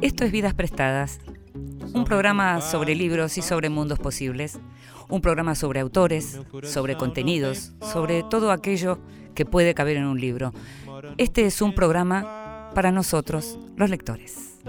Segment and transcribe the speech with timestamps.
[0.00, 1.20] Esto es Vidas Prestadas,
[1.92, 4.58] un programa sobre libros y sobre mundos posibles,
[5.08, 8.98] un programa sobre autores, sobre contenidos, sobre todo aquello
[9.34, 10.52] que puede caber en un libro.
[11.18, 14.60] Este es un programa para nosotros, los lectores.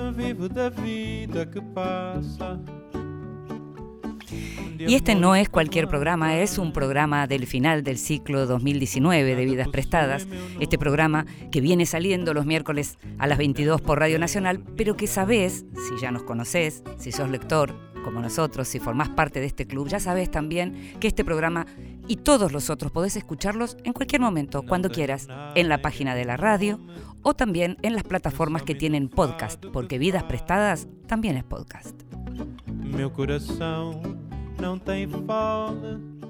[4.79, 9.45] Y este no es cualquier programa, es un programa del final del ciclo 2019 de
[9.45, 10.27] Vidas Prestadas.
[10.59, 15.07] Este programa que viene saliendo los miércoles a las 22 por Radio Nacional, pero que
[15.07, 19.65] sabés, si ya nos conocés, si sos lector como nosotros, si formás parte de este
[19.65, 21.65] club, ya sabés también que este programa
[22.07, 26.23] y todos los otros podés escucharlos en cualquier momento, cuando quieras, en la página de
[26.23, 26.79] la radio
[27.23, 31.99] o también en las plataformas que tienen podcast, porque Vidas Prestadas también es podcast.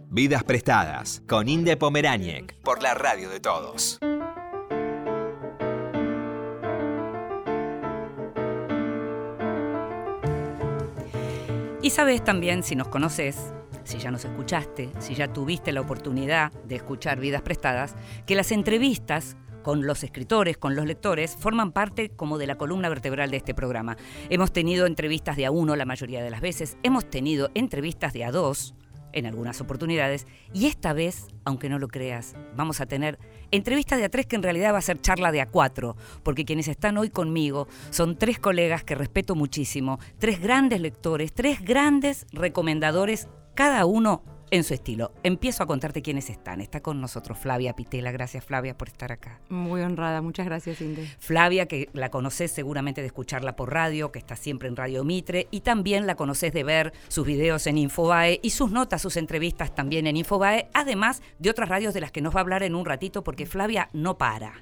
[0.09, 3.97] Vidas Prestadas con Inde Pomeráñez por la radio de todos.
[11.81, 13.53] Y sabes también, si nos conoces,
[13.85, 18.51] si ya nos escuchaste, si ya tuviste la oportunidad de escuchar Vidas Prestadas, que las
[18.51, 23.37] entrevistas con los escritores, con los lectores, forman parte como de la columna vertebral de
[23.37, 23.97] este programa.
[24.29, 28.25] Hemos tenido entrevistas de a uno la mayoría de las veces, hemos tenido entrevistas de
[28.25, 28.75] a dos
[29.11, 33.17] en algunas oportunidades, y esta vez, aunque no lo creas, vamos a tener
[33.49, 36.45] entrevistas de a tres que en realidad va a ser charla de a cuatro, porque
[36.45, 42.27] quienes están hoy conmigo son tres colegas que respeto muchísimo, tres grandes lectores, tres grandes
[42.31, 45.11] recomendadores, cada uno en su estilo.
[45.23, 46.61] Empiezo a contarte quiénes están.
[46.61, 48.11] Está con nosotros Flavia Pitela.
[48.11, 49.39] Gracias Flavia por estar acá.
[49.49, 51.07] Muy honrada, muchas gracias Inde.
[51.19, 55.47] Flavia, que la conoces seguramente de escucharla por radio, que está siempre en Radio Mitre,
[55.51, 59.73] y también la conoces de ver sus videos en Infobae y sus notas, sus entrevistas
[59.73, 62.75] también en Infobae, además de otras radios de las que nos va a hablar en
[62.75, 64.53] un ratito, porque Flavia no para.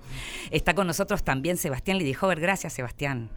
[0.52, 2.40] Está con nosotros también Sebastián Lidijover.
[2.40, 3.30] Gracias Sebastián.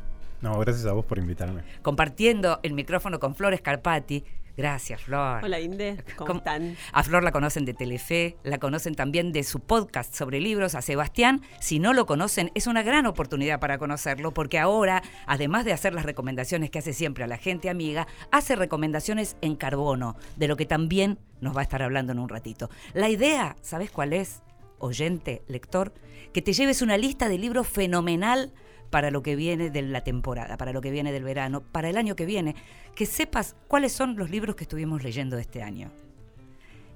[0.43, 1.63] No, gracias a vos por invitarme.
[1.83, 4.25] Compartiendo el micrófono con Flores Carpati
[4.57, 5.45] Gracias, Flor.
[5.45, 6.03] Hola, Inde.
[6.17, 6.77] ¿Cómo, están?
[6.93, 10.75] A Flor la conocen de Telefe, la conocen también de su podcast sobre libros.
[10.75, 15.65] A Sebastián, si no lo conocen, es una gran oportunidad para conocerlo, porque ahora, además
[15.67, 20.17] de hacer las recomendaciones que hace siempre a la gente amiga, hace recomendaciones en carbono,
[20.37, 22.71] de lo que también nos va a estar hablando en un ratito.
[22.95, 24.43] La idea, ¿sabes cuál es?
[24.79, 25.93] Oyente, lector,
[26.33, 28.53] que te lleves una lista de libros fenomenal
[28.91, 31.97] para lo que viene de la temporada, para lo que viene del verano, para el
[31.97, 32.55] año que viene,
[32.95, 35.91] que sepas cuáles son los libros que estuvimos leyendo este año.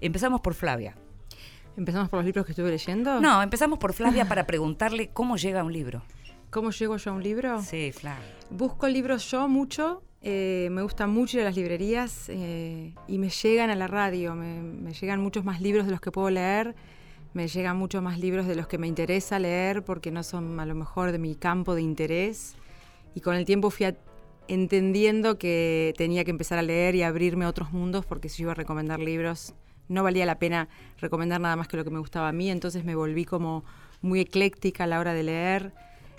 [0.01, 0.97] Empezamos por Flavia.
[1.77, 3.21] ¿Empezamos por los libros que estuve leyendo?
[3.21, 6.03] No, empezamos por Flavia para preguntarle cómo llega a un libro.
[6.51, 7.62] ¿Cómo llego yo a un libro?
[7.62, 8.25] Sí, Flavia.
[8.51, 13.31] Busco libros yo mucho, eh, me gustan mucho ir a las librerías eh, y me
[13.31, 16.75] llegan a la radio, me llegan muchos más libros de los que puedo leer
[17.33, 20.67] me llegan mucho más libros de los que me interesa leer porque no son a
[20.67, 22.57] lo mejor de mi campo de interés.
[23.15, 23.87] Y con el tiempo fui
[24.49, 28.53] entendiendo que tenía que empezar a leer y abrirme a otros mundos porque si iba
[28.53, 29.55] a recomendar libros
[29.91, 32.51] no valía la pena recomendar nada más que lo que me gustaba a mí.
[32.51, 33.65] Entonces me volví como
[34.01, 35.73] muy ecléctica a la hora de leer.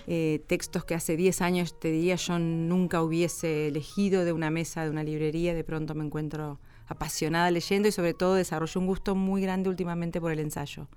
[0.07, 4.83] Eh, textos que hace 10 años te diría yo nunca hubiese elegido de una mesa
[4.83, 6.59] de una librería, de pronto me encuentro
[6.91, 10.87] apasionada leyendo y sobre todo desarrollé un gusto muy grande últimamente por el ensayo.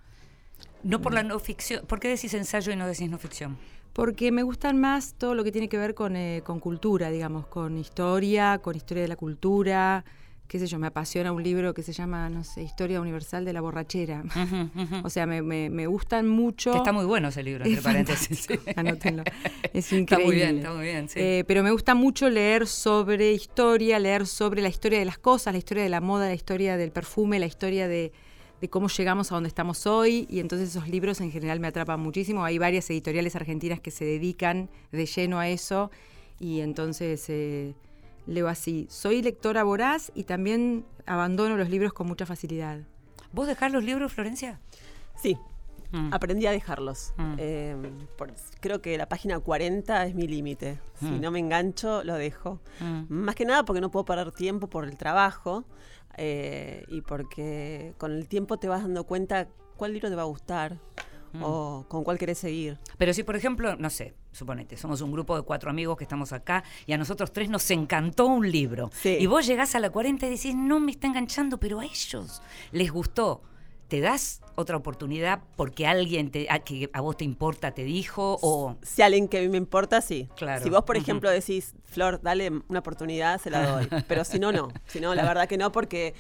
[0.83, 1.87] No por la no ficción.
[1.87, 3.57] ¿Por qué decís ensayo y no decís no ficción?
[3.93, 7.47] Porque me gustan más todo lo que tiene que ver con, eh, con cultura, digamos,
[7.47, 10.05] con historia, con historia de la cultura,
[10.49, 13.53] qué sé yo, me apasiona un libro que se llama, no sé, Historia Universal de
[13.53, 14.23] la Borrachera.
[15.03, 16.73] O sea, me, me, gustan mucho.
[16.73, 18.47] Que está muy bueno ese libro, entre paréntesis.
[18.77, 19.25] Anótenlo.
[19.73, 20.03] Es increíble.
[20.03, 21.21] Está muy bien, está muy bien, sí.
[21.21, 25.53] Eh, pero me gusta mucho leer sobre historia, leer sobre la historia de las cosas,
[25.53, 28.13] la historia de la moda, la historia del perfume, la historia de
[28.61, 32.01] de cómo llegamos a donde estamos hoy y entonces esos libros en general me atrapan
[32.01, 32.45] muchísimo.
[32.45, 35.91] Hay varias editoriales argentinas que se dedican de lleno a eso
[36.41, 37.75] y entonces eh,
[38.27, 38.87] leo así.
[38.91, 42.81] Soy lectora voraz y también abandono los libros con mucha facilidad.
[43.33, 44.61] ¿Vos dejás los libros, Florencia?
[45.17, 45.37] Sí,
[45.93, 46.13] mm.
[46.13, 47.13] aprendí a dejarlos.
[47.17, 47.35] Mm.
[47.39, 48.07] Em,
[48.61, 50.81] creo que la página 40 es mi límite.
[51.01, 51.21] Si mm.
[51.21, 52.61] no me engancho, lo dejo.
[53.09, 55.65] Más que nada porque no puedo parar tiempo por el trabajo.
[56.17, 60.27] Eh, y porque con el tiempo te vas dando cuenta cuál libro te va a
[60.27, 60.79] gustar
[61.33, 61.43] mm.
[61.43, 62.79] o con cuál querés seguir.
[62.99, 66.33] Pero si, por ejemplo, no sé, suponete, somos un grupo de cuatro amigos que estamos
[66.33, 68.91] acá y a nosotros tres nos encantó un libro.
[69.05, 72.43] Y vos llegás a la 40 y decís, no me está enganchando, pero a ellos
[72.73, 73.43] les gustó.
[73.89, 78.39] ¿Te das otra oportunidad porque alguien te, a, que a vos te importa te dijo?
[78.41, 80.29] o Si alguien que a mí me importa, sí.
[80.37, 80.65] Claro.
[80.65, 83.89] Si vos, por ejemplo, decís, Flor, dale una oportunidad, se la doy.
[84.09, 84.69] Pero si no, no.
[84.87, 86.15] Si no, la verdad que no, porque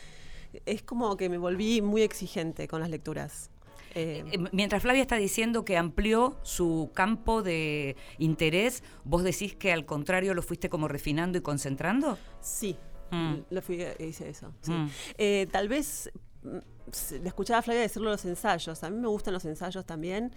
[0.67, 3.51] es como que me volví muy exigente con las lecturas.
[3.94, 9.73] Eh, eh, mientras Flavia está diciendo que amplió su campo de interés, ¿vos decís que
[9.73, 12.19] al contrario lo fuiste como refinando y concentrando?
[12.41, 12.76] Sí,
[13.11, 13.35] mm.
[13.50, 14.52] lo fui, hice eso.
[14.67, 14.87] Mm.
[15.17, 16.11] Eh, tal vez
[16.43, 18.82] mm, le escuchaba a Flavia decirlo los ensayos.
[18.82, 20.35] A mí me gustan los ensayos también.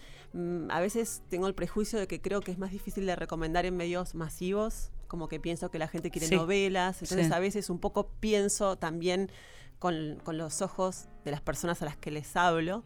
[0.70, 3.76] A veces tengo el prejuicio de que creo que es más difícil de recomendar en
[3.76, 7.02] medios masivos, como que pienso que la gente quiere novelas.
[7.02, 9.32] Entonces a veces un poco pienso también
[9.80, 12.84] con, los ojos de las personas a las que les hablo.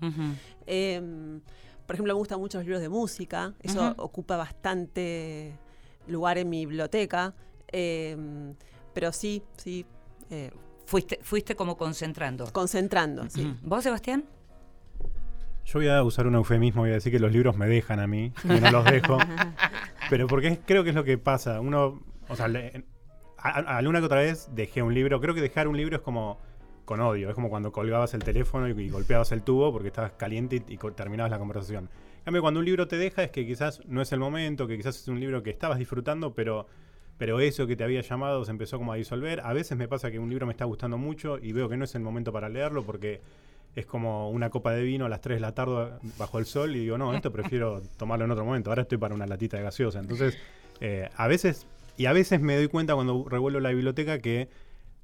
[0.65, 1.41] Em,
[1.85, 5.57] por ejemplo, me gustan mucho los libros de música, eso ocupa bastante
[6.07, 7.33] lugar en mi biblioteca,
[7.67, 8.55] em,
[8.93, 9.85] pero sí, sí.
[10.29, 10.51] Eh,
[10.85, 12.51] fuiste, fuiste como concentrando.
[12.51, 13.55] Concentrando, sí.
[13.63, 14.25] ¿Vos, Sebastián?
[15.65, 18.07] Yo voy a usar un eufemismo, voy a decir que los libros me dejan a
[18.07, 19.17] mí, y no los dejo.
[20.09, 21.59] pero porque creo que es lo que pasa.
[21.59, 22.47] Uno, o sea,
[23.37, 25.21] alguna que otra vez dejé un libro.
[25.21, 26.39] Creo que dejar un libro es como
[26.91, 27.29] con odio.
[27.29, 31.31] Es como cuando colgabas el teléfono y, golpeabas el tubo porque estabas caliente y, terminabas
[31.31, 31.85] la conversación.
[32.17, 34.75] En cambio, cuando un libro te deja es que quizás no es el momento, que
[34.75, 36.67] quizás es un libro que estabas disfrutando, pero,
[37.17, 39.39] pero eso que te había llamado se empezó como a disolver.
[39.39, 41.85] A veces me pasa que un libro me está gustando mucho y veo que no
[41.85, 43.21] es el momento para leerlo porque
[43.73, 46.75] es como una copa de vino a las 3 de la tarde bajo el sol
[46.75, 48.69] y digo, no, esto prefiero tomarlo en otro momento.
[48.69, 49.99] Ahora estoy para una latita de gaseosa.
[49.99, 50.37] Entonces,
[50.81, 54.49] eh, a veces, y a veces me doy cuenta cuando revuelvo la biblioteca que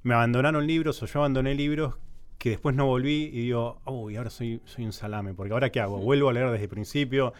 [0.02, 1.96] me abandonaron libros o yo abandoné libros
[2.38, 5.80] que después no volví y digo, uy, ahora soy, soy un salame, porque ahora qué
[5.80, 5.98] hago?
[5.98, 7.32] Vuelvo a leer desde el principio,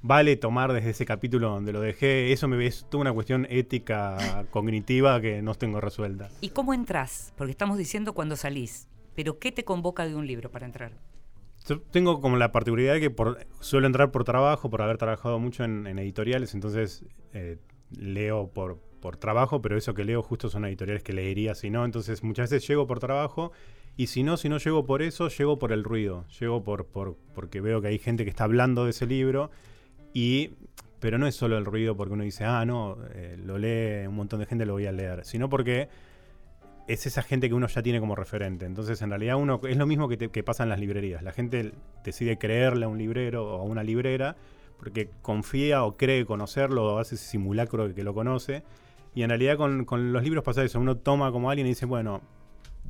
[0.00, 4.46] vale tomar desde ese capítulo donde lo dejé, eso me es toda una cuestión ética,
[4.50, 6.28] cognitiva que no tengo resuelta.
[6.40, 7.32] ¿Y cómo entras?
[7.36, 10.92] Porque estamos diciendo cuando salís, pero ¿qué te convoca de un libro para entrar?
[11.66, 15.38] Yo tengo como la particularidad de que por, suelo entrar por trabajo, por haber trabajado
[15.38, 17.56] mucho en, editoriales, entonces eh,
[17.96, 21.84] leo por, por trabajo, pero eso que leo justo son editoriales que leería si no.
[21.84, 23.52] Entonces muchas veces llego por trabajo
[23.96, 26.24] y si no, si no llego por eso, llego por el ruido.
[26.40, 29.50] Llego por, por porque veo que hay gente que está hablando de ese libro
[30.12, 30.50] y
[31.00, 34.14] pero no es solo el ruido porque uno dice, ah, no, eh, lo lee un
[34.14, 35.90] montón de gente, lo voy a leer, sino porque
[36.88, 38.64] es esa gente que uno ya tiene como referente.
[38.64, 41.22] Entonces, en realidad, uno es lo mismo que, que pasa en las librerías.
[41.22, 41.72] La gente
[42.04, 44.36] decide creerle a un librero o a una librera
[44.84, 48.62] porque confía o cree conocerlo o hace ese simulacro de que lo conoce.
[49.14, 51.86] Y en realidad con, con los libros pasa eso, uno toma como alguien y dice,
[51.86, 52.20] bueno,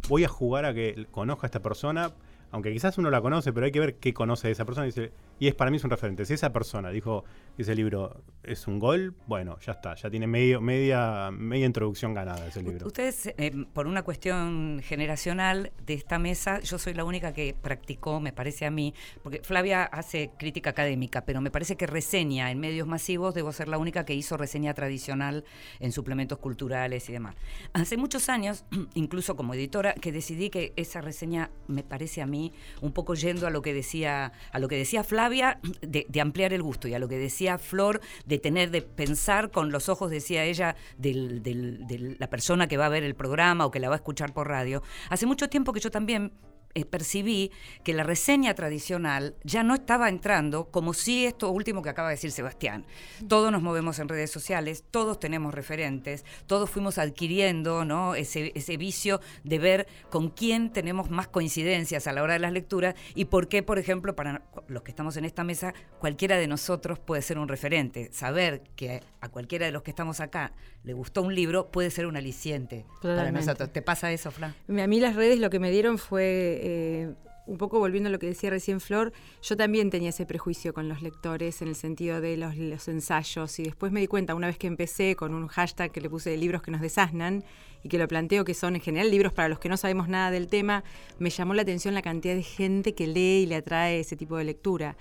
[0.08, 2.12] voy a jugar a que conozca a esta persona
[2.54, 4.86] aunque quizás uno la conoce, pero hay que ver qué conoce de esa persona.
[4.86, 5.10] Y, dice,
[5.40, 6.24] y es para mí es un referente.
[6.24, 7.24] Si esa persona dijo
[7.58, 12.46] ese libro es un gol, bueno, ya está, ya tiene medio, media, media introducción ganada
[12.46, 12.86] ese libro.
[12.86, 18.20] Ustedes, eh, por una cuestión generacional de esta mesa, yo soy la única que practicó,
[18.20, 22.60] me parece a mí, porque Flavia hace crítica académica, pero me parece que reseña en
[22.60, 25.44] medios masivos, debo ser la única que hizo reseña tradicional
[25.80, 27.34] en suplementos culturales y demás.
[27.72, 28.64] Hace muchos años,
[28.94, 32.43] incluso como editora, que decidí que esa reseña me parece a mí
[32.80, 36.62] un poco yendo a lo que decía, a lo que decía Flavia, de, ampliar el
[36.62, 40.44] gusto, y a lo que decía Flor, de tener, de pensar con los ojos, decía
[40.44, 43.96] ella, de la persona que va a ver el programa o que la va a
[43.96, 44.82] escuchar por radio.
[45.10, 46.32] Hace mucho tiempo que yo también
[46.74, 47.50] eh, percibí
[47.82, 52.14] que la reseña tradicional ya no estaba entrando, como si esto último que acaba de
[52.14, 52.84] decir Sebastián.
[53.28, 58.14] Todos nos movemos en redes sociales, todos tenemos referentes, todos fuimos adquiriendo ¿no?
[58.14, 62.52] ese, ese vicio de ver con quién tenemos más coincidencias a la hora de las
[62.52, 66.48] lecturas y por qué, por ejemplo, para los que estamos en esta mesa, cualquiera de
[66.48, 68.08] nosotros puede ser un referente.
[68.12, 72.06] Saber que a cualquiera de los que estamos acá le gustó un libro puede ser
[72.06, 73.72] un aliciente para nosotros.
[73.72, 74.54] ¿Te pasa eso, Fla?
[74.68, 77.12] A mí las redes lo que me dieron fue eh,
[77.46, 80.88] un poco volviendo a lo que decía recién Flor, yo también tenía ese prejuicio con
[80.88, 84.56] los lectores en el sentido de los, ensayos y después me di cuenta, una vez
[84.56, 87.44] que empecé con un hashtag que le puse de libros que nos desasnan
[87.82, 90.30] y que lo planteo que son en general libros para los que no sabemos nada
[90.30, 90.84] del tema,
[91.18, 94.38] me llamó la atención la cantidad de gente que lee y le atrae ese tipo
[94.38, 94.96] de lectura.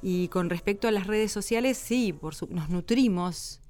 [0.00, 2.14] Y con respecto a las redes sociales, sí,
[2.48, 3.60] nos nutrimos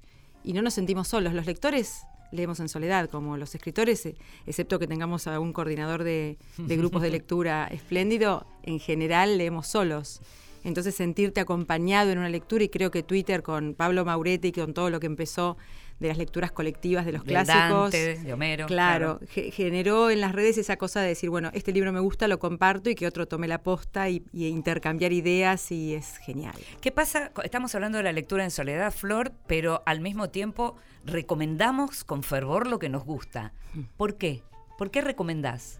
[0.41, 1.33] y no nos sentimos solos.
[1.33, 4.15] Los lectores leemos en soledad, como los escritores, eh,
[4.45, 10.21] excepto que tengamos a un coordinador de, grupos de lectura espléndido, en general leemos solos.
[10.63, 14.89] Entonces sentirte acompañado en una lectura, y creo que Twitter con Pablo Mauretti, con todo
[14.89, 15.57] lo que empezó
[15.99, 17.91] de las lecturas colectivas de los clásicos.
[17.91, 18.65] de Homero.
[18.67, 22.39] Claro, generó en las redes esa cosa de decir, bueno, este libro me gusta, lo
[22.39, 26.55] comparto y que otro tome la posta y, y, intercambiar ideas y es genial.
[26.81, 27.31] ¿Qué pasa?
[27.43, 30.75] Estamos hablando de la lectura en soledad, Flor, pero al mismo tiempo
[31.05, 33.53] recomendamos con fervor lo que nos gusta.
[33.97, 34.43] ¿Por qué?
[34.77, 35.79] ¿Por qué recomendás?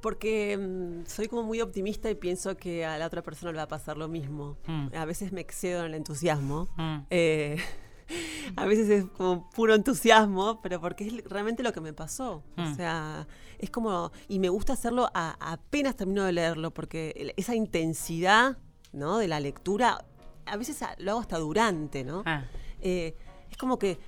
[0.00, 3.64] Porque mm, soy como muy optimista y pienso que a la otra persona le va
[3.64, 4.56] a pasar lo mismo.
[4.66, 4.88] Mm.
[4.94, 6.68] A veces me excedo en el entusiasmo.
[6.76, 6.98] Mm.
[7.10, 7.56] Eh,
[8.56, 12.42] a veces es como puro entusiasmo, pero porque es realmente lo que me pasó.
[12.56, 12.76] O Mm.
[12.76, 13.26] sea,
[13.58, 18.58] es como, y me gusta hacerlo a- apenas termino de leerlo, porque esa intensidad,
[18.92, 19.18] ¿no?
[19.18, 20.04] De la lectura,
[20.46, 22.22] a veces lo hago hasta durante, ¿no?
[22.26, 22.44] Ah.
[22.80, 23.16] Eh,
[23.50, 23.98] es como que,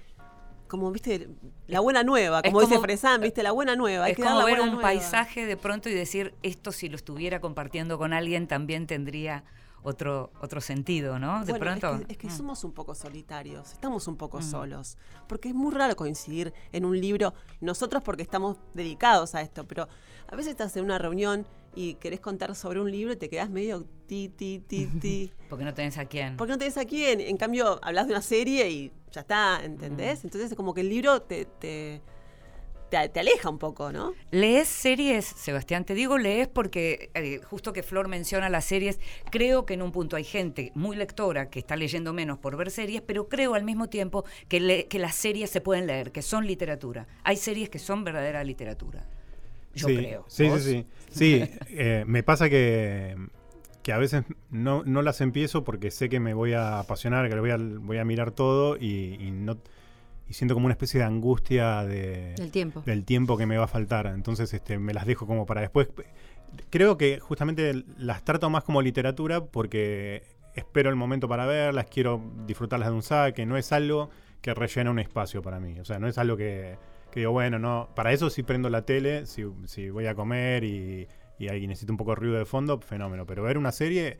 [0.69, 1.31] como, viste,
[1.67, 4.05] la buena nueva, Es como, dice como- Fresán, viste, la buena nueva.
[4.05, 4.89] Hay Es que dar como la ver buena un nueva.
[4.91, 9.45] paisaje de pronto y decir, esto si lo estuviera compartiendo con alguien también tendría
[9.83, 11.45] otro, otro sentido, ¿no?
[11.45, 11.95] De Bueno, pronto.
[11.95, 12.37] Es que, es que Mm.
[12.37, 14.97] somos un poco solitarios, estamos un poco solos,
[15.29, 19.89] porque es muy raro coincidir en un libro, nosotros porque estamos dedicados a esto, pero
[20.29, 23.51] a veces estás en una reunión y querés contar sobre un libro y te quedás
[23.51, 26.37] medio ti, ti, ti, ti, Porque no tenés a quién.
[26.37, 30.25] porque no tenés a quién, en cambio hablas de una serie y ya está, ¿entendés?
[30.25, 32.03] Entonces como que el libro te, te,
[32.89, 34.17] te, te aleja un poco, ¿no?
[34.31, 35.85] ¿Lees series, Sebastián?
[35.87, 39.91] Te digo lees porque eh, justo que Flor menciona las series, creo que en un
[39.91, 43.65] punto hay gente muy lectora que está leyendo menos por ver series, pero creo al
[43.65, 47.07] mismo tiempo que, le- que las series se pueden leer, que son literatura.
[47.25, 49.07] Hay series que son verdadera literatura.
[49.75, 50.25] Yo sí, creo.
[50.29, 50.63] Sí, ¿Vos?
[50.63, 51.19] sí, sí.
[51.19, 53.17] Sí, eh, me pasa que,
[53.83, 57.35] que a veces no, no las empiezo porque sé que me voy a apasionar, que
[57.37, 59.57] lo voy a, voy a mirar todo y, y no
[60.29, 62.83] y siento como una especie de angustia de, Del tiempo.
[62.85, 64.07] del tiempo que me va a faltar.
[64.07, 65.89] Entonces este, me las dejo como para después.
[66.71, 70.23] Creo que justamente las trato más como literatura porque
[70.55, 74.11] espero el momento para verlas, quiero disfrutarlas de un saque, no es algo
[74.43, 75.79] que rellena un espacio para mí.
[75.81, 76.77] O sea, no es algo que,
[77.11, 77.89] que digo, bueno, no.
[77.95, 81.09] Para eso sí prendo la tele, si, si voy a comer y,
[81.39, 83.27] y ahí necesito un poco de ruido de fondo, fenómeno.
[83.27, 84.19] Pero ver una serie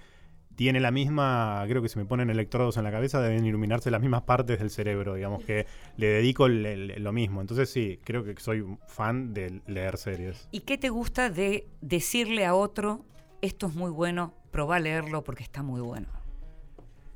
[0.59, 4.01] tiene la misma, creo que si me ponen electrodos en la cabeza deben iluminarse las
[4.01, 7.41] mismas partes del cerebro, digamos que le dedico el- el- lo mismo.
[7.41, 10.49] Entonces sí, creo que soy fan de leer series.
[10.51, 13.05] ¿Y qué te gusta de decirle a otro,
[13.41, 16.09] esto es muy bueno, probá a leerlo porque está muy bueno?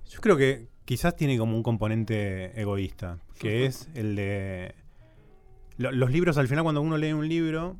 [0.08, 4.76] Yo creo que quizás tiene como un componente egoísta, que es el de...
[5.78, 7.76] lo- los libros, al final cuando uno lee un libro,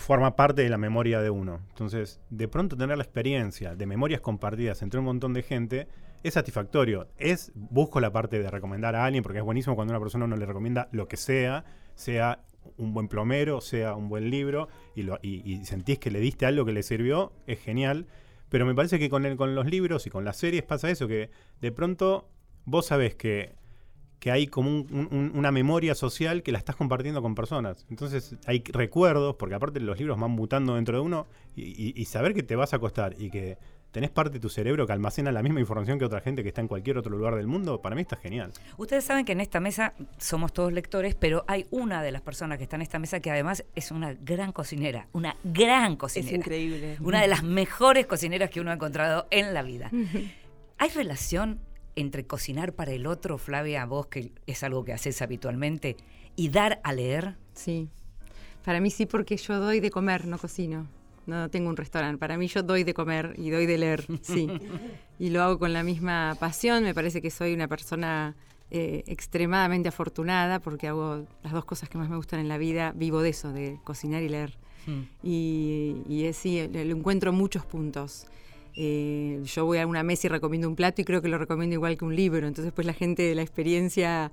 [0.00, 1.60] forma parte de la memoria de uno.
[1.68, 5.88] Entonces, de pronto tener la experiencia de memorias compartidas entre un montón de gente
[6.22, 7.08] es satisfactorio.
[7.16, 10.36] Es, busco la parte de recomendar a alguien, porque es buenísimo cuando una persona uno
[10.36, 11.64] le recomienda lo que sea,
[11.94, 12.42] sea
[12.76, 16.64] un buen plomero, sea un buen libro, y, lo- y sentís que le diste algo
[16.64, 18.06] que le sirvió, es genial.
[18.50, 21.06] Pero me parece que con, el, con los libros y con las series pasa eso,
[21.08, 21.30] que
[21.60, 22.28] de pronto
[22.64, 23.54] vos sabés que,
[24.20, 27.84] que hay como un- un- una memoria social que la estás compartiendo con personas.
[27.90, 32.04] Entonces hay recuerdos, porque aparte los libros van mutando dentro de uno, y, y- y
[32.04, 33.56] saber que te vas a acostar y que
[33.92, 36.60] tenés parte de tu cerebro que almacena la misma información que otra gente que está
[36.60, 38.52] en cualquier otro lugar del mundo, para mí está genial.
[38.76, 42.58] Ustedes saben que en esta mesa somos todos lectores, pero hay una de las personas
[42.58, 46.36] que está en esta mesa que además es una gran cocinera, una gran Es cocinera.
[46.36, 46.98] increíble.
[47.00, 49.90] Una de las mejores cocineras que uno ha encontrado en la vida.
[50.78, 51.58] ¿Hay relación
[52.00, 55.96] entre cocinar para el otro, Flavia, vos que es algo que haces habitualmente,
[56.36, 57.36] y dar a leer?
[57.54, 57.88] Sí.
[58.64, 60.86] Para mí sí, porque yo doy de comer, no cocino.
[61.26, 62.18] No tengo un restaurante.
[62.18, 64.48] Para mí yo doy de comer y doy de leer, sí.
[65.18, 66.82] y lo hago con la misma pasión.
[66.82, 68.34] Me parece que soy una persona
[68.70, 72.92] eh, extremadamente afortunada porque hago las dos cosas que más me gustan en la vida.
[72.96, 74.56] Vivo de eso, de cocinar y leer.
[75.22, 78.26] Y, y es, sí, le encuentro muchos puntos.
[78.76, 81.74] Eh, yo voy a una mesa y recomiendo un plato y creo que lo recomiendo
[81.74, 82.46] igual que un libro.
[82.46, 84.30] Entonces, pues la gente de la experiencia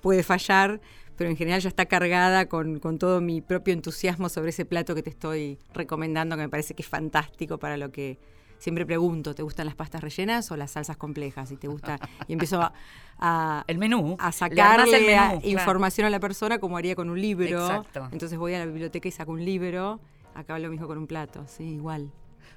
[0.00, 0.80] puede fallar,
[1.16, 4.94] pero en general ya está cargada con, con todo mi propio entusiasmo sobre ese plato
[4.94, 8.18] que te estoy recomendando, que me parece que es fantástico para lo que
[8.58, 11.50] siempre pregunto, ¿te gustan las pastas rellenas o las salsas complejas?
[11.52, 12.72] Y te gusta, y empiezo a,
[13.18, 14.16] a- El menú.
[14.18, 15.40] a sacarle el menú, a- claro.
[15.48, 17.60] información a la persona como haría con un libro.
[17.60, 18.08] Exacto.
[18.12, 20.00] Entonces voy a la biblioteca y saco un libro,
[20.34, 22.10] acá lo mismo con un plato, sí, igual.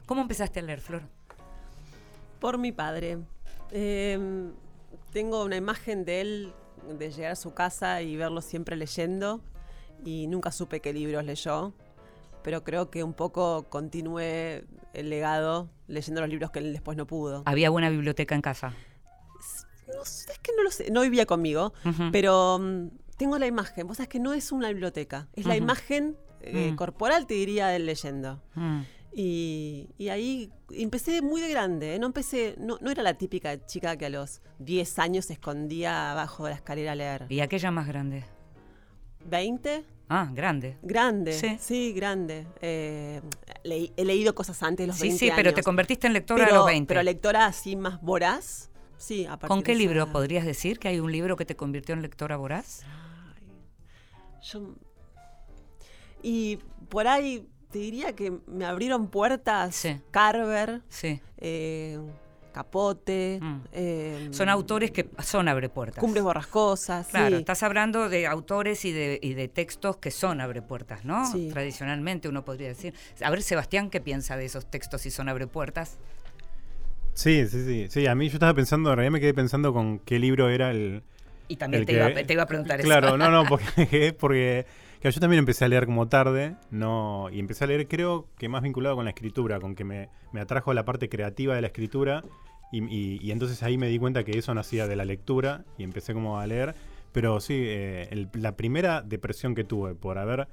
[0.05, 1.01] ¿Cómo empezaste a leer, Flor?
[2.39, 3.17] Por mi padre.
[3.71, 4.49] Eh,
[5.11, 6.53] tengo una imagen de él,
[6.97, 9.41] de llegar a su casa y verlo siempre leyendo.
[10.05, 11.73] Y nunca supe qué libros leyó.
[12.43, 17.05] Pero creo que un poco continué el legado leyendo los libros que él después no
[17.07, 17.43] pudo.
[17.45, 18.73] Había buena biblioteca en casa.
[19.87, 20.91] No es que no lo sé.
[20.91, 21.73] No vivía conmigo.
[22.11, 23.87] Pero mm, tengo la imagen.
[23.87, 25.27] Vos sabés que no es una biblioteca.
[25.33, 26.75] Es la imagen eh, Mm.
[26.75, 28.41] corporal, te diría, del leyendo.
[29.19, 31.99] Y, y ahí empecé muy de grande, ¿eh?
[31.99, 36.11] no empecé, no, no era la típica chica que a los 10 años se escondía
[36.11, 37.25] abajo de la escalera a leer.
[37.27, 38.25] ¿Y aquella más grande?
[39.27, 39.83] ¿20?
[40.09, 40.77] Ah, grande.
[40.83, 41.57] Grande, Sí.
[41.59, 42.45] sí, grande.
[42.61, 43.19] Eh,
[43.63, 46.55] he leído cosas antes de los Sí, 20 sí, pero te convertiste en lectora pero,
[46.55, 46.87] a los 20.
[46.87, 50.99] Pero lectora así más voraz, sí, a ¿Con qué esa libro podrías decir que hay
[50.99, 52.83] un libro que te convirtió en lectora voraz?
[54.43, 54.75] Yo-
[56.21, 56.57] y
[56.89, 59.99] por ahí te diría que me abrieron puertas Sí.
[60.11, 61.19] Carver, Sí.
[61.37, 61.99] eh,
[62.53, 63.37] Capote.
[63.39, 63.57] Mm.
[63.71, 65.99] eh, Son autores que son abrepuertas.
[66.01, 67.07] Cumbres borrascosas.
[67.07, 67.41] Claro, sí.
[67.41, 71.31] estás hablando de autores y de, y de textos que son abrepuertas, ¿no?
[71.31, 71.49] Sí.
[71.51, 72.95] Tradicionalmente uno podría decir.
[73.23, 75.99] A ver, Sebastián, ¿qué piensa de esos textos si son abrepuertas?
[77.13, 77.87] Sí, sí, sí.
[77.89, 80.71] Sí, a mí yo estaba pensando, en realidad me quedé pensando con qué libro era
[80.71, 81.03] el.
[81.47, 83.17] Y también el te, que- iba, te iba a preguntar Claro, eso.
[83.17, 84.65] no, no, porque, porque
[84.99, 88.49] claro, yo también empecé a leer como tarde, no, y empecé a leer creo que
[88.49, 91.67] más vinculado con la escritura, con que me, me atrajo la parte creativa de la
[91.67, 92.23] escritura,
[92.71, 95.83] y, y- y entonces ahí me di cuenta que eso nacía de la lectura, y
[95.83, 96.75] empecé como a leer,
[97.13, 100.47] pero sí, eh, el- la primera depresión que tuve por haber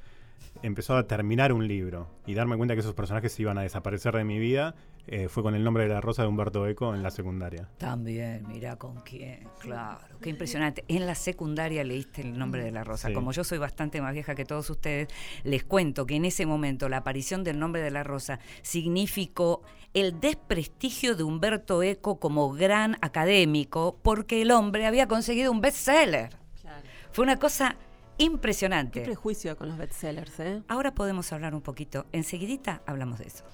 [0.63, 4.15] empezado a terminar un libro y darme cuenta que esos personajes se iban a desaparecer
[4.15, 4.75] de mi vida,
[5.07, 7.69] eh, fue con el nombre de la rosa de Humberto Eco en la secundaria.
[7.77, 10.85] También, mira con quién, claro, qué impresionante.
[10.89, 13.09] En la secundaria leíste el nombre de la rosa.
[13.09, 13.15] Sí.
[13.15, 15.09] Como yo soy bastante más vieja que todos ustedes,
[15.43, 19.63] les cuento que en ese momento la aparición del nombre de la rosa significó
[19.93, 26.31] el desprestigio de Humberto Eco como gran académico porque el hombre había conseguido un bestseller.
[26.63, 26.83] Claro.
[27.13, 27.77] Fue una cosa
[28.19, 29.01] Qué impresionante.
[29.01, 30.63] prejuicio con los bestsellers, ¿eh?
[30.69, 32.07] Ahora podemos hablar un poquito.
[32.13, 33.45] Enseguidita hablamos de eso.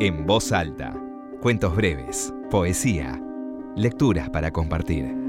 [0.00, 0.94] En voz alta.
[1.40, 3.20] Cuentos breves, poesía,
[3.76, 5.23] lecturas para compartir.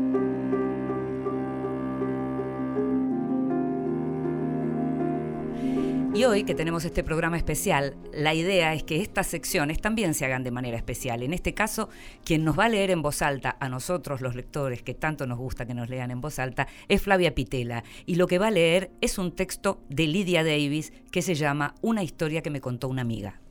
[6.15, 10.23] Y hoy que tenemos este programa especial, la idea es que estas secciones también se
[10.23, 11.23] hagan de manera especial.
[11.23, 11.89] En este caso,
[12.23, 15.37] quien nos va a leer en voz alta, a nosotros los lectores, que tanto nos
[15.37, 17.83] gusta que nos lean en voz alta, es Flavia Pitela.
[18.05, 21.75] Y lo que va a leer es un texto de Lydia Davis que se llama
[21.81, 23.41] Una historia que me contó una amiga.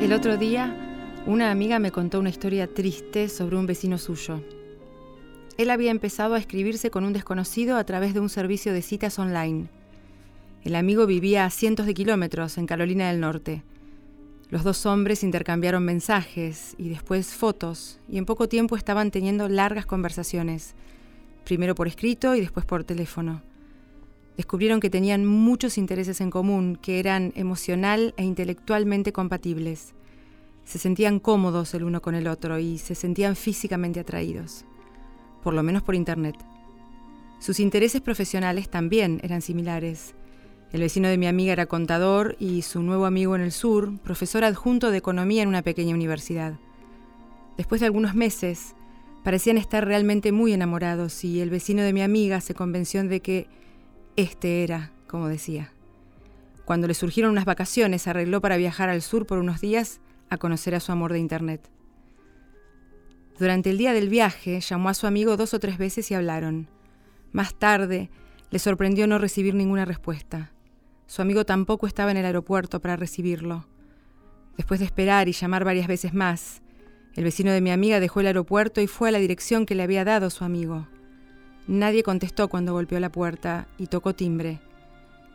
[0.00, 0.74] El otro día,
[1.26, 4.40] una amiga me contó una historia triste sobre un vecino suyo.
[5.58, 9.18] Él había empezado a escribirse con un desconocido a través de un servicio de citas
[9.18, 9.68] online.
[10.64, 13.62] El amigo vivía a cientos de kilómetros en Carolina del Norte.
[14.50, 19.86] Los dos hombres intercambiaron mensajes y después fotos, y en poco tiempo estaban teniendo largas
[19.86, 20.74] conversaciones,
[21.44, 23.42] primero por escrito y después por teléfono.
[24.36, 29.94] Descubrieron que tenían muchos intereses en común, que eran emocional e intelectualmente compatibles.
[30.64, 34.66] Se sentían cómodos el uno con el otro y se sentían físicamente atraídos,
[35.46, 36.34] por lo menos por Internet.
[37.38, 40.16] Sus intereses profesionales también eran similares.
[40.72, 44.42] El vecino de mi amiga era contador y su nuevo amigo en el sur, profesor
[44.42, 46.54] adjunto de economía en una pequeña universidad.
[47.56, 48.74] Después de algunos meses,
[49.22, 53.46] parecían estar realmente muy enamorados y el vecino de mi amiga se convenció de que
[54.16, 55.70] este era, como decía.
[56.64, 60.74] Cuando le surgieron unas vacaciones, arregló para viajar al sur por unos días a conocer
[60.74, 61.70] a su amor de Internet.
[63.38, 66.68] Durante el día del viaje, llamó a su amigo dos o tres veces y hablaron.
[67.32, 68.08] Más tarde,
[68.50, 70.52] le sorprendió no recibir ninguna respuesta.
[71.06, 73.66] Su amigo tampoco estaba en el aeropuerto para recibirlo.
[74.56, 76.62] Después de esperar y llamar varias veces más,
[77.14, 79.82] el vecino de mi amiga dejó el aeropuerto y fue a la dirección que le
[79.82, 80.86] había dado su amigo.
[81.66, 84.60] Nadie contestó cuando golpeó la puerta y tocó timbre.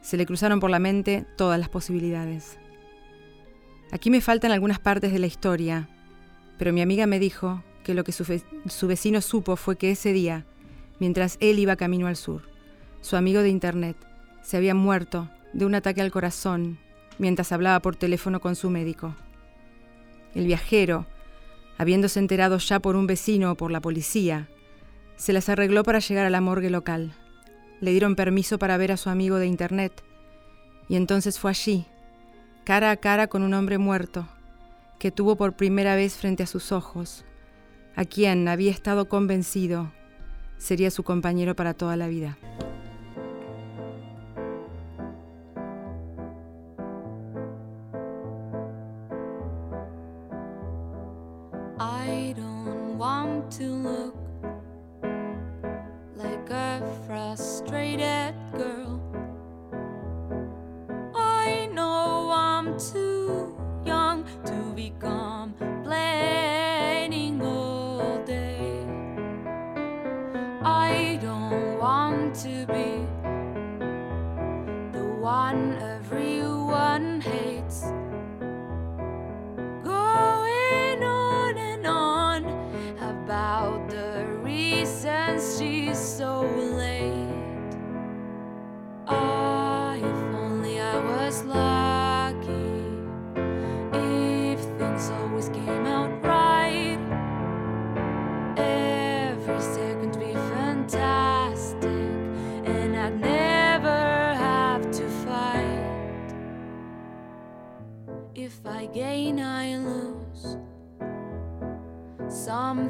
[0.02, 2.58] Se le cruzaron por la mente todas las posibilidades.
[3.92, 5.88] Aquí me faltan algunas partes de la historia,
[6.58, 8.26] pero mi amiga me dijo lo que su,
[8.68, 10.46] su vecino supo fue que ese día,
[11.00, 12.44] mientras él iba camino al sur,
[13.02, 13.98] su amigo de internet
[14.42, 16.80] se había muerto de un ataque al corazón
[17.18, 19.16] mientras hablaba por teléfono con su médico.
[20.34, 21.06] El viajero,
[21.78, 24.48] habiéndose enterado ya por un vecino o por la policía,
[25.18, 27.14] se las arregló para llegar a la morgue local.
[27.80, 30.04] Le dieron permiso para ver a su amigo de internet
[30.90, 31.86] y entonces fue allí,
[32.64, 34.28] cara a cara con un hombre muerto,
[35.00, 37.24] que tuvo por primera vez frente a sus ojos,
[37.96, 39.92] a quien había estado convencido
[40.58, 42.38] sería su compañero para toda la vida.
[51.80, 54.16] I don't want to look
[56.16, 59.02] like a frustrated girl.
[61.16, 64.94] I know I'm too young to be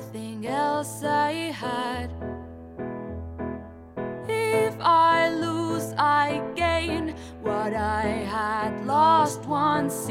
[0.01, 2.09] something else I had.
[4.27, 8.01] If I lose, I gain what I
[8.35, 10.09] had lost once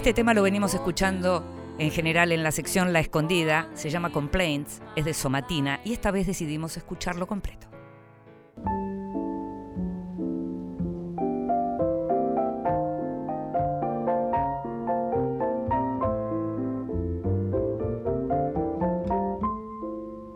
[0.00, 1.44] Este tema lo venimos escuchando
[1.78, 6.10] en general en la sección La Escondida, se llama Complaints, es de Somatina y esta
[6.10, 7.68] vez decidimos escucharlo completo.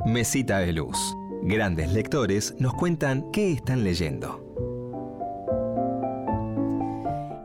[0.04, 1.16] Mesita de luz.
[1.40, 4.43] Grandes lectores nos cuentan qué están leyendo.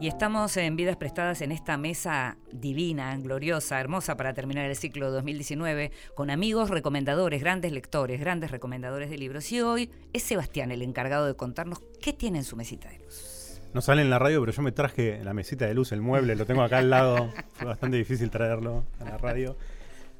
[0.01, 5.12] Y estamos en Vidas Prestadas en esta mesa divina, gloriosa, hermosa para terminar el ciclo
[5.12, 9.51] 2019, con amigos recomendadores, grandes lectores, grandes recomendadores de libros.
[9.51, 13.59] Y hoy es Sebastián el encargado de contarnos qué tiene en su mesita de luz.
[13.73, 16.38] No sale en la radio, pero yo me traje la mesita de luz, el mueble,
[16.38, 17.29] lo tengo acá al lado.
[17.51, 19.57] Fue bastante difícil traerlo a la radio.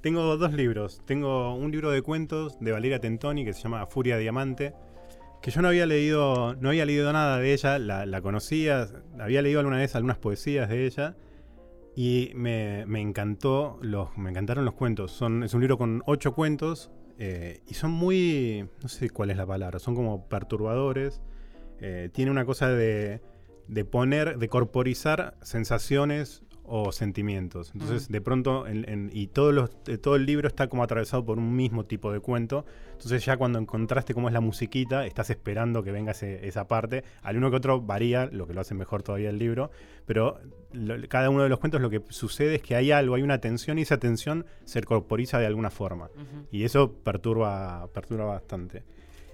[0.01, 1.01] Tengo dos libros.
[1.05, 4.73] Tengo un libro de cuentos de Valeria Tentoni que se llama Furia Diamante,
[5.41, 8.88] que yo no había leído, no había leído nada de ella, la, conocía,
[9.19, 11.15] había leído alguna vez algunas poesías de ella
[11.95, 15.12] y me, me encantó, los, me encantaron los cuentos.
[15.12, 19.38] Son, es un libro con ocho cuentos eh, y son muy, no sé cuál es
[19.38, 21.21] la palabra, son como perturbadores.
[21.80, 23.21] Eh, tiene una cosa de,
[23.67, 27.71] de poner, de corporizar sensaciones o sentimientos.
[27.73, 31.25] Entonces, de pronto, en- en- y todos los, eh, todo el libro está como atravesado
[31.25, 32.65] por un mismo tipo de cuento.
[32.91, 37.03] Entonces, ya cuando encontraste cómo es la musiquita, estás esperando que venga ese- esa parte.
[37.23, 39.71] Al uno que otro varía, lo que lo hace mejor todavía el libro,
[40.05, 40.39] pero
[40.71, 43.39] lo- cada uno de los cuentos lo que sucede es que hay algo, hay una
[43.39, 46.10] tensión y esa tensión se corporiza de alguna forma.
[46.51, 48.84] Y eso perturba, perturba bastante.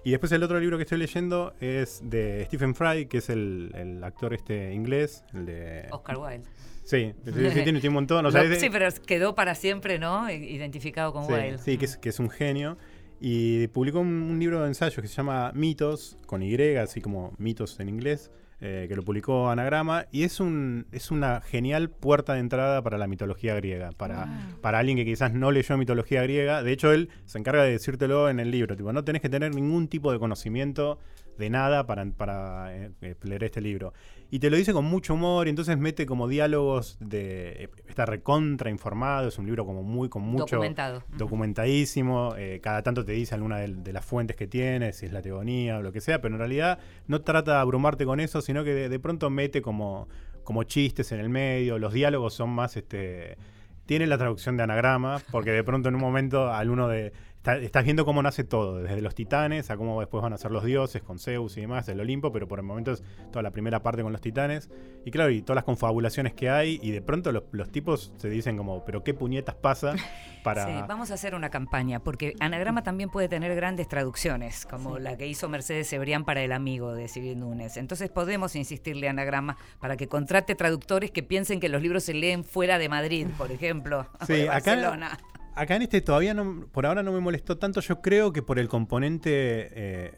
[0.05, 3.71] Y después el otro libro que estoy leyendo es de Stephen Fry, que es el,
[3.75, 5.87] el actor este inglés, el de...
[5.91, 6.43] Oscar Wilde.
[6.83, 8.23] Sí, sí, sí, tiene, un montón.
[8.27, 10.29] o sea, Lo- de- sí, pero quedó para siempre, ¿no?
[10.29, 11.57] Identificado con sí, Wilde.
[11.57, 12.77] sí, que es, que es un genio.
[13.19, 17.33] Y publicó un, un libro de ensayo que se llama Mitos, con Y, así como
[17.39, 18.29] mitos en inglés,
[18.61, 20.05] eh, que lo publicó Anagrama.
[20.11, 23.91] Y es, un, es una genial puerta de entrada para la mitología griega.
[23.91, 24.27] Para,
[24.61, 26.63] para alguien que quizás no leyó mitología griega.
[26.63, 28.75] De hecho, él se encarga de decírtelo en el libro.
[28.75, 30.99] Tipo, no tenés que tener ningún tipo de conocimiento
[31.37, 33.93] de nada para, para eh, eh, leer este libro.
[34.31, 37.69] Y te lo dice con mucho humor, y entonces mete como diálogos de.
[37.87, 40.55] Está recontra informado, es un libro como muy, con mucho.
[40.55, 41.03] Documentado.
[41.17, 45.13] Documentadísimo, eh, cada tanto te dice alguna de, de las fuentes que tiene, si es
[45.13, 48.41] la teogonía o lo que sea, pero en realidad no trata de abrumarte con eso,
[48.41, 50.07] sino que de, de pronto mete como,
[50.43, 53.37] como chistes en el medio, los diálogos son más este.
[53.85, 57.13] Tiene la traducción de anagrama, porque de pronto en un momento al uno de.
[57.45, 60.49] Está- estás viendo cómo nace todo, desde los titanes a cómo después van a ser
[60.51, 63.51] los dioses con Zeus y demás, el Olimpo, pero por el momento es toda la
[63.51, 64.71] primera parte con los titanes.
[65.05, 68.29] Y claro, y todas las confabulaciones que hay, y de pronto los, los tipos se
[68.29, 69.93] dicen como, pero qué puñetas pasa
[70.43, 70.65] para.
[70.65, 75.03] Sí, vamos a hacer una campaña, porque Anagrama también puede tener grandes traducciones, como Sí.
[75.03, 77.77] la que hizo Mercedes Cebrián para El Amigo de Civil Núñez.
[77.77, 82.15] Entonces podemos insistirle a Anagrama para que contrate traductores que piensen que los libros se
[82.15, 85.13] leen fuera de Madrid, por ejemplo, o Sí, de Barcelona.
[85.13, 85.23] Acá
[85.57, 88.67] en este todavía no, por ahora no me molestó tanto, yo creo que por el
[88.67, 89.31] componente
[89.73, 90.11] eh,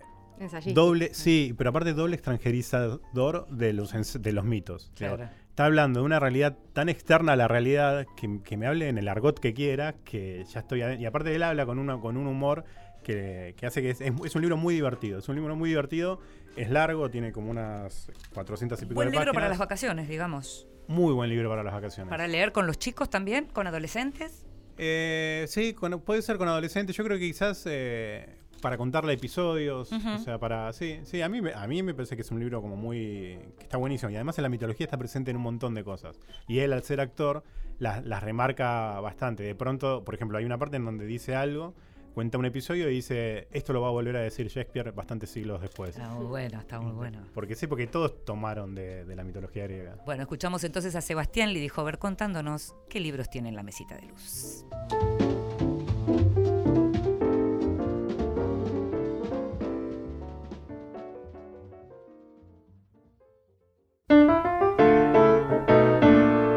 [0.73, 4.91] doble, sí, pero aparte doble extranjerizador de los, de los mitos.
[4.97, 5.31] Digo, Claro.
[5.49, 8.99] Está hablando de una realidad tan externa a la realidad que, que me hable en
[8.99, 11.01] el argot que quiera, que ya estoy adentro.
[11.01, 12.63] Y aparte él habla con, una, con un humor
[13.03, 15.17] que, que hace que es, es- es un libro muy divertido.
[15.17, 16.19] Es un libro muy divertido,
[16.55, 20.67] es largo, tiene como unas 400 y pico Buen de libro para las vacaciones, digamos.
[20.87, 22.07] Muy buen libro para las vacaciones.
[22.11, 24.45] Para leer con los chicos también, con adolescentes.
[24.77, 26.95] Eh, sí, con- puede ser con adolescentes.
[26.95, 28.27] Yo creo que quizás eh,
[28.61, 31.21] para contarle episodios, o sea, para sí, sí.
[31.21, 33.77] A mí, me- a mí me parece que es un libro como muy que está
[33.77, 36.19] buenísimo y además en la mitología está presente en un montón de cosas.
[36.47, 37.43] Y él al ser actor
[37.79, 39.43] las, las remarca bastante.
[39.43, 41.75] De pronto, por ejemplo, hay una parte en donde dice algo
[42.17, 45.61] cuenta un episodio y dice, esto lo va a volver a decir Shakespeare bastantes siglos
[45.61, 45.91] después.
[45.91, 47.19] Está muy bueno, está muy bueno.
[47.31, 49.97] Porque sí, porque todos tomaron de, de la mitología griega.
[50.03, 54.65] Bueno, escuchamos entonces a Sebastián Lidijover contándonos qué libros tiene en la mesita de luz.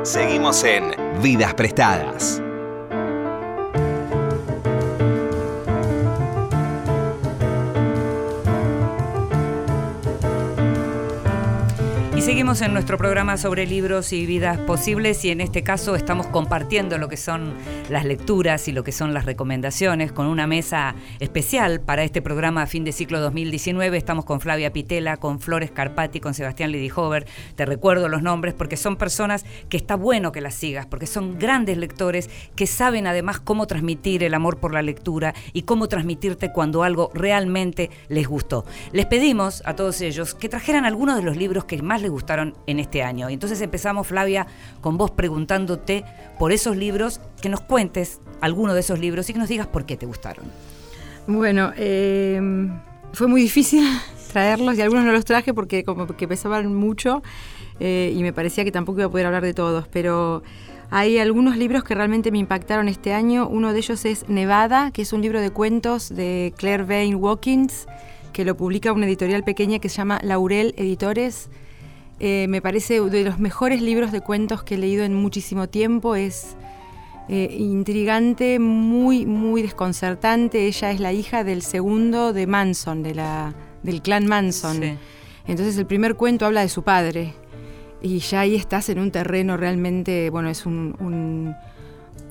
[0.04, 2.42] Seguimos en Vidas Prestadas.
[12.20, 16.26] Y seguimos en nuestro programa sobre libros y vidas posibles y en este caso estamos
[16.26, 17.54] compartiendo lo que son
[17.88, 22.66] las lecturas y lo que son las recomendaciones con una mesa especial para este programa
[22.66, 23.96] fin de ciclo 2019.
[23.96, 27.26] Estamos con Flavia Pitela, con Flores Carpati, con Sebastián Lidihover.
[27.56, 31.38] Te recuerdo los nombres porque son personas que está bueno que las sigas, porque son
[31.38, 36.52] grandes lectores que saben además cómo transmitir el amor por la lectura y cómo transmitirte
[36.52, 38.66] cuando algo realmente les gustó.
[38.92, 42.54] Les pedimos a todos ellos que trajeran algunos de los libros que más les gustaron
[42.66, 43.30] en este año.
[43.30, 44.46] Y entonces empezamos, Flavia,
[44.80, 46.04] con vos preguntándote
[46.38, 49.86] por esos libros, que nos cuentes alguno de esos libros y que nos digas por
[49.86, 50.46] qué te gustaron.
[51.26, 52.40] Bueno, eh,
[53.12, 53.84] fue muy difícil
[54.32, 57.22] traerlos y algunos no los traje porque como que pesaban mucho
[57.80, 60.42] eh, y me parecía que tampoco iba a poder hablar de todos, pero
[60.90, 63.48] hay algunos libros que realmente me impactaron este año.
[63.48, 67.86] Uno de ellos es Nevada, que es un libro de cuentos de Claire Vane Watkins,
[68.32, 71.48] que lo publica una editorial pequeña que se llama Laurel Editores.
[72.20, 76.14] Eh, me parece de los mejores libros de cuentos que he leído en muchísimo tiempo.
[76.16, 76.54] Es
[77.28, 80.66] eh, intrigante, muy, muy desconcertante.
[80.66, 84.82] Ella es la hija del segundo de Manson, de la, del clan Manson.
[84.82, 84.94] Sí.
[85.46, 87.32] Entonces el primer cuento habla de su padre.
[88.02, 91.54] Y ya ahí estás en un terreno realmente, bueno, es un, un,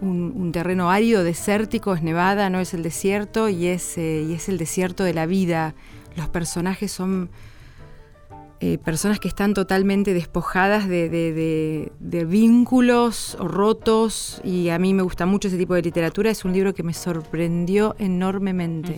[0.01, 4.33] un- un terreno árido, desértico, es Nevada, no es el desierto, y es, eh, y
[4.33, 5.75] es el desierto de la vida.
[6.15, 7.29] Los personajes son
[8.61, 14.93] eh, personas que están totalmente despojadas de, de- de- de vínculos rotos, y a mí
[14.93, 16.29] me gusta mucho ese tipo de literatura.
[16.29, 18.97] Es un libro que me sorprendió enormemente.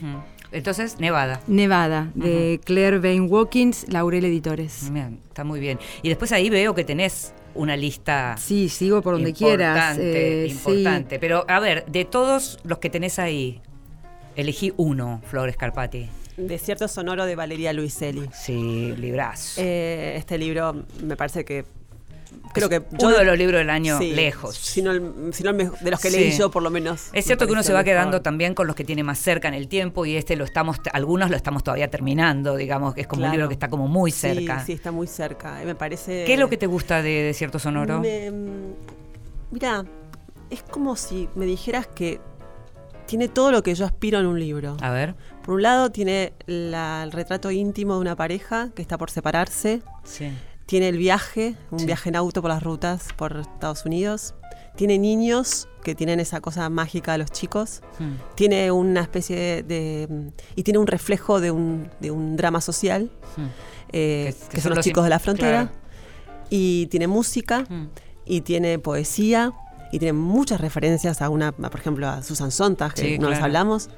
[0.51, 1.39] Entonces, Nevada.
[1.47, 4.89] Nevada, de Claire Vane Watkins, Laurel Editores.
[4.91, 5.79] Bien, está muy bien.
[6.01, 9.97] Y después ahí veo que tenés una lista Sí, sigo por donde importante, quieras.
[9.99, 10.51] eh, sí.
[10.53, 11.19] importante.
[11.19, 13.61] Pero a ver, de todos los que tenés ahí,
[14.35, 16.09] elegí uno, Flores Carpati.
[16.47, 18.29] Desierto Sonoro de Valeria Luiselli.
[18.33, 19.61] Sí, librazo.
[19.61, 21.65] Eh, este libro me parece que.
[22.53, 22.81] Creo que.
[22.99, 24.55] uno de los libros del año sí, lejos.
[24.57, 26.17] Si no, el- si no el de los que Sí.
[26.17, 27.09] leí yo, por lo menos.
[27.13, 29.53] Es cierto que uno se va quedando también con los que tiene más cerca en
[29.53, 33.25] el tiempo y este lo estamos, algunos lo estamos todavía terminando, digamos, que es como
[33.25, 34.65] un libro que está como muy cerca.
[34.65, 35.61] Sí, está muy cerca.
[35.65, 36.23] Me parece.
[36.25, 37.99] ¿Qué es lo que te gusta de Desierto Sonoro?
[37.99, 38.31] Me-
[39.51, 39.85] mira,
[40.49, 42.19] es como si me dijeras que
[43.07, 44.77] tiene todo lo que yo aspiro en un libro.
[44.81, 45.15] A ver.
[45.43, 49.81] Por un lado, tiene la- el retrato íntimo de una pareja que está por separarse.
[50.03, 50.31] Sí.
[50.65, 51.85] Tiene el viaje, un Sí.
[51.85, 54.35] viaje en auto por las rutas por Estados Unidos.
[54.75, 57.81] Tiene niños que tienen esa cosa mágica de los chicos.
[57.99, 58.13] Hmm.
[58.35, 59.63] Tiene una especie de.
[59.63, 63.41] de- y tiene un reflejo de un, de un drama social, Hmm.
[63.91, 65.63] eh, Que- que, que son los chicos de la frontera.
[65.71, 65.81] claro.
[66.49, 67.87] Y tiene música, Hmm.
[68.25, 69.51] y tiene poesía,
[69.91, 73.29] y tiene muchas referencias a una, a, por ejemplo, a Susan Sontag, que Sí, no
[73.29, 73.45] las claro.
[73.45, 73.89] hablamos,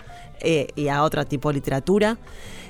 [0.41, 2.17] eh, y a otro tipo de literatura.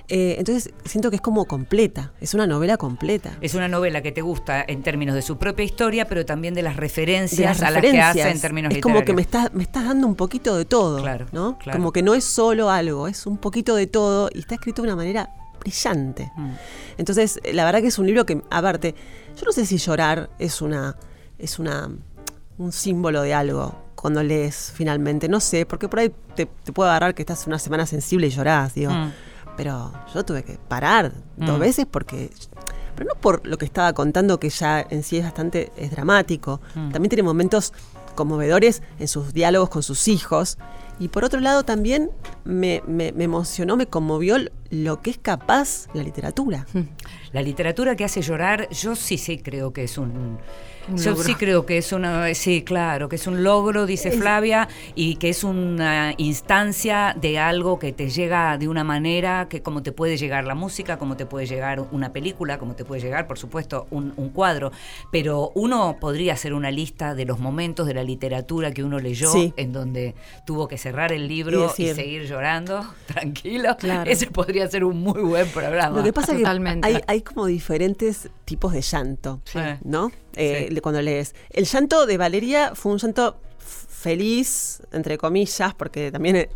[0.09, 3.37] Eh, entonces siento que es como completa, es una novela completa.
[3.39, 6.61] Es una novela que te gusta en términos de su propia historia, pero también de
[6.61, 9.53] las referencias, de las a las que hace en términos es como que me estás
[9.53, 11.57] me estás dando un poquito de todo, Claro, ¿no?
[11.57, 11.79] claro.
[11.79, 14.89] Como que no es solo algo, es un poquito de todo y está escrito de
[14.89, 15.29] una manera
[15.61, 16.29] brillante.
[16.35, 16.49] Mm.
[16.97, 18.95] Entonces, la verdad que es un libro que, aparte,
[19.37, 20.97] yo no sé si llorar es una
[21.39, 21.89] es una
[22.57, 26.89] un símbolo de algo cuando lees finalmente, no sé, porque por ahí te, te puede
[26.89, 28.91] agarrar que estás una semana sensible y llorás, digo.
[28.91, 29.11] Mm.
[29.55, 31.61] Pero yo tuve que parar dos Mm.
[31.61, 32.29] veces porque.
[32.95, 36.59] Pero no por lo que estaba contando, que ya en sí es bastante es dramático.
[36.75, 36.91] Mm.
[36.91, 37.73] También tiene momentos
[38.15, 40.57] conmovedores en sus diálogos con sus hijos.
[40.99, 42.11] Y por otro lado también
[42.45, 44.37] me, me- me emocionó, me conmovió
[44.69, 46.65] lo que es capaz la literatura.
[47.33, 50.37] La literatura que hace llorar, yo sí, sí creo que es un...
[50.87, 51.23] Un yo logro.
[51.23, 52.31] sí creo que es una...
[52.35, 57.79] Sí, claro, que es un logro, dice Flavia, y que es una instancia de algo
[57.79, 61.25] que te llega de una manera que como te puede llegar la música, como te
[61.25, 64.71] puede llegar una película, como te puede llegar, por supuesto, un, un cuadro.
[65.11, 69.31] Pero uno podría hacer una lista de los momentos de la literatura que uno leyó,
[69.31, 69.53] Sí.
[69.57, 70.13] en donde
[70.45, 73.75] tuvo que cerrar el libro y, decir- seguir llorando, tranquilo.
[73.77, 74.09] Claro.
[74.09, 75.97] Ese podría ser un muy buen programa.
[75.97, 76.87] Lo que pasa es que Totalmente.
[76.87, 79.59] hay, hay como diferentes tipos de llanto, Sí.
[79.83, 80.11] ¿no?
[80.35, 80.81] Eh, Sí.
[80.81, 81.35] Cuando lees.
[81.49, 86.49] El llanto de Valeria fue un llanto feliz, entre comillas, porque también, eh,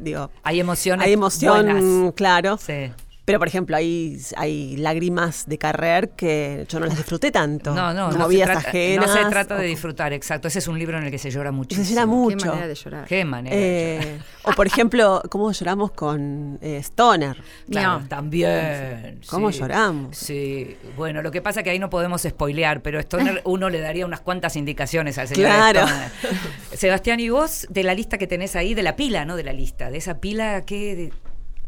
[0.00, 2.14] digo, Hay emociones hay emoción, buenas.
[2.14, 2.56] claro.
[2.56, 2.90] Sí.
[3.26, 7.74] Pero, por ejemplo, hay, hay lágrimas de Carrer que yo no las disfruté tanto.
[7.74, 9.06] No, no, no se, trata, ajenas.
[9.06, 10.48] no se trata de disfrutar, exacto.
[10.48, 11.88] Ese es un libro en el que se llora Se muchísimo.
[11.88, 12.46] llora Qué mucho.
[12.48, 13.04] manera de llorar.
[13.06, 13.56] Qué manera.
[13.56, 14.14] de llorar.
[14.14, 17.42] Eh, o, por ejemplo, cómo lloramos con eh, Stoner.
[17.70, 19.20] Claro, también.
[19.30, 19.58] ¿Cómo sí.
[19.58, 20.16] lloramos?
[20.16, 23.80] Sí, bueno, lo que pasa es que ahí no podemos spoilear, pero Stoner uno le
[23.80, 25.80] daría unas cuantas indicaciones al señor Claro.
[25.80, 26.10] Stoner.
[26.74, 29.36] Sebastián, y vos, de la lista que tenés ahí, de la pila, ¿no?
[29.36, 30.94] De la lista, de esa pila que...
[30.94, 31.12] de-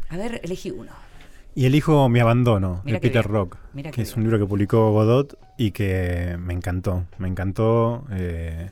[0.09, 0.91] A ver, elegí uno.
[1.57, 3.33] Y elijo Mi Abandono, Mira de Peter bien.
[3.33, 4.19] Rock, Mira que es bien.
[4.19, 7.05] un libro que publicó Godot y que me encantó.
[7.17, 8.05] Me encantó.
[8.11, 8.69] eh,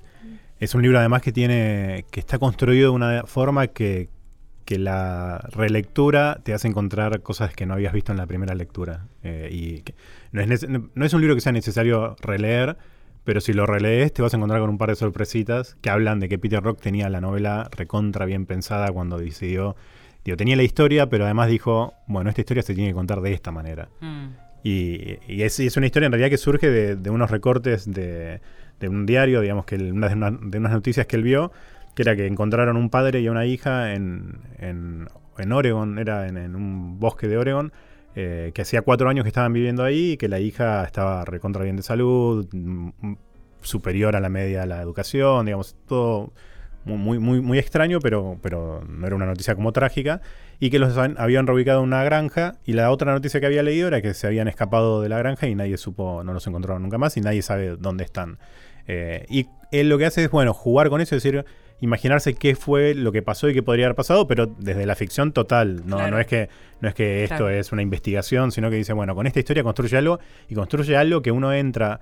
[0.60, 2.06] es un libro además que tiene.
[2.12, 4.10] que está construido de una forma que,
[4.66, 9.08] que la relectura te hace encontrar cosas que no habías visto en la primera lectura.
[9.24, 9.96] eh, y que
[10.32, 12.78] no, es no es un libro que sea necesario releer,
[13.24, 16.20] pero si lo relees te vas a encontrar con un par de sorpresitas que hablan
[16.20, 19.76] de que Peter Rock tenía la novela recontra bien pensada cuando decidió.
[20.26, 23.32] Digo, tenía la historia, pero además dijo, bueno, esta historia se tiene que contar de
[23.32, 23.88] esta manera.
[24.02, 24.26] Mm.
[24.64, 28.42] Y, y es, una historia en realidad que surge de, de unos recortes de,
[28.80, 31.52] de un diario, digamos que una, de, una- de unas noticias que él vio,
[31.96, 35.08] que era que encontraron un padre y una hija en, en,
[35.38, 37.72] en Oregon, era en, en un bosque de Oregon,
[38.16, 41.64] eh, que hacía cuatro años que estaban viviendo ahí y que la hija estaba recontra
[41.64, 43.14] bien de salud, mm,
[43.62, 46.34] superior a la media de la educación, digamos, todo
[46.86, 50.22] muy, muy, muy, extraño, pero, pero no era una noticia como trágica,
[50.60, 53.88] y que los habían reubicado en una granja, y la otra noticia que había leído
[53.88, 56.98] era que se habían escapado de la granja y nadie supo, no los encontraron nunca
[56.98, 58.38] más, y nadie sabe dónde están.
[58.88, 61.44] Eh, y él lo que hace es, bueno, jugar con eso, es decir,
[61.82, 65.34] imaginarse qué fue lo que pasó y qué podría haber pasado, pero desde la ficción
[65.34, 66.12] total, no, Claro.
[66.12, 67.50] no es que, no es que esto Claro.
[67.50, 71.22] es una investigación, sino que dice, bueno, con esta historia construye algo, y construye algo
[71.22, 72.00] que uno entra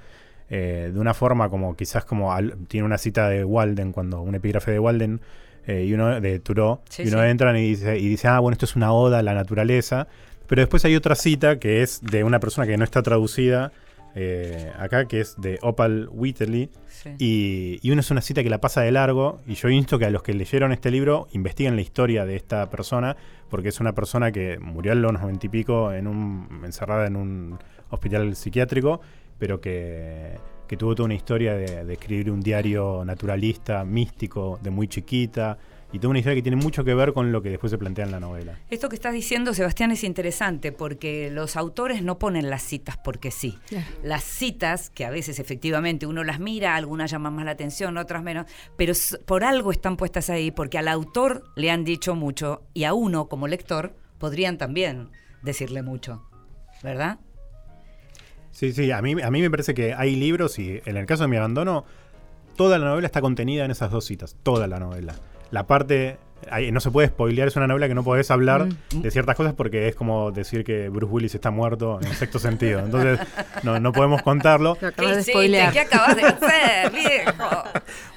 [0.55, 4.35] eh, de una forma como quizás como al- tiene una cita de Walden cuando un
[4.35, 5.19] epígrafe de Walden
[5.65, 6.41] eh, y uno de
[6.89, 7.27] Sí, y uno sí.
[7.29, 10.07] entra y dice y dice ah bueno esto es una oda a la naturaleza
[10.47, 13.71] pero después hay otra cita que es de una persona que no está traducida
[14.15, 17.09] eh, acá que es de Opal Whiteley Sí.
[17.17, 20.05] y, y uno es una cita que la pasa de largo y yo insto que
[20.05, 23.17] a los que leyeron este libro investiguen la historia de esta persona
[23.49, 27.15] porque es una persona que murió a los noventa y pico en un, encerrada en
[27.15, 27.57] un
[27.89, 29.01] hospital psiquiátrico
[29.37, 34.69] pero que, que tuvo toda una historia de, de escribir un diario naturalista, místico, de
[34.69, 35.57] muy chiquita
[35.93, 38.03] y toda una historia que tiene mucho que ver con lo que después se plantea
[38.05, 38.57] en la novela.
[38.71, 43.29] Esto que estás diciendo, Sebastián, es interesante porque los autores no ponen las citas porque
[43.29, 43.59] sí.
[44.01, 48.23] Las citas, que a veces efectivamente uno las mira, algunas llaman más la atención, otras
[48.23, 48.93] menos, pero
[49.27, 53.29] por algo están puestas ahí, porque al autor le han dicho mucho y a uno
[53.29, 55.09] como lector podrían también
[55.43, 56.23] decirle mucho,
[56.81, 57.19] ¿verdad?
[58.53, 61.23] Sí, sí, a mí, a mí me parece que hay libros y en el caso
[61.23, 61.85] de mi abandono,
[62.55, 65.15] toda la novela está contenida en esas dos citas, toda la novela.
[65.49, 66.17] La parte,
[66.71, 69.87] no se puede spoilear, es una novela que no podés hablar de ciertas cosas porque
[69.87, 72.79] es como decir que Bruce Willis está muerto en sexto sentido.
[72.79, 73.19] Entonces,
[73.63, 74.77] no, no podemos contarlo.
[74.81, 75.33] Lo acabas de.
[75.71, 77.63] ¿Qué acabas de hacer, viejo?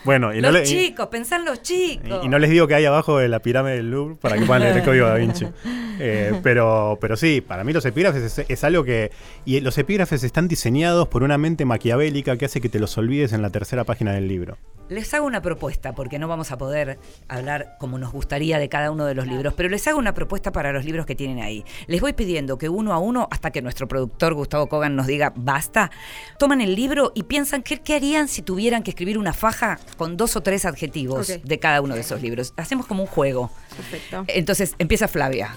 [0.05, 2.21] Bueno, y no, los le- y- chicos, pensá en los chicos.
[2.23, 4.45] y- y no les digo que hay abajo de la pirámide del Louvre para que
[4.45, 5.47] puedan leer el código da Vinci.
[5.99, 9.11] Eh, pero, pero sí, para mí los epígrafes es, es algo que.
[9.47, 13.33] Y los epígrafes están diseñados por una mente maquiavélica que hace que te los olvides
[13.33, 14.59] en la tercera página del libro.
[14.89, 18.91] Les hago una propuesta, porque no vamos a poder hablar como nos gustaría de cada
[18.91, 21.65] uno de los libros, pero les hago una propuesta para los libros que tienen ahí.
[21.87, 25.33] Les voy pidiendo que uno a uno, hasta que nuestro productor Gustavo Kogan nos diga
[25.35, 25.91] basta,
[26.39, 30.17] toman el libro y piensan qué, qué harían si tuvieran que escribir una faja con
[30.17, 32.55] dos o tres adjetivos de cada uno de esos libros.
[32.57, 33.51] Hacemos como un juego.
[33.77, 34.25] Perfecto.
[34.29, 35.55] Entonces empieza Flavia.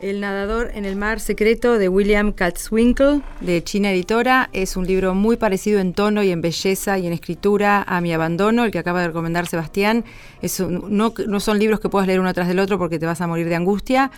[0.00, 5.14] El nadador en el mar secreto de William Katzwinkle, de China Editora, es un libro
[5.14, 8.78] muy parecido en tono y en belleza y en escritura a Mi Abandono, el que
[8.78, 10.06] acaba de recomendar Sebastián.
[10.40, 13.04] Es un- no, no son libros que puedas leer uno tras del otro porque te
[13.04, 14.10] vas a morir de angustia,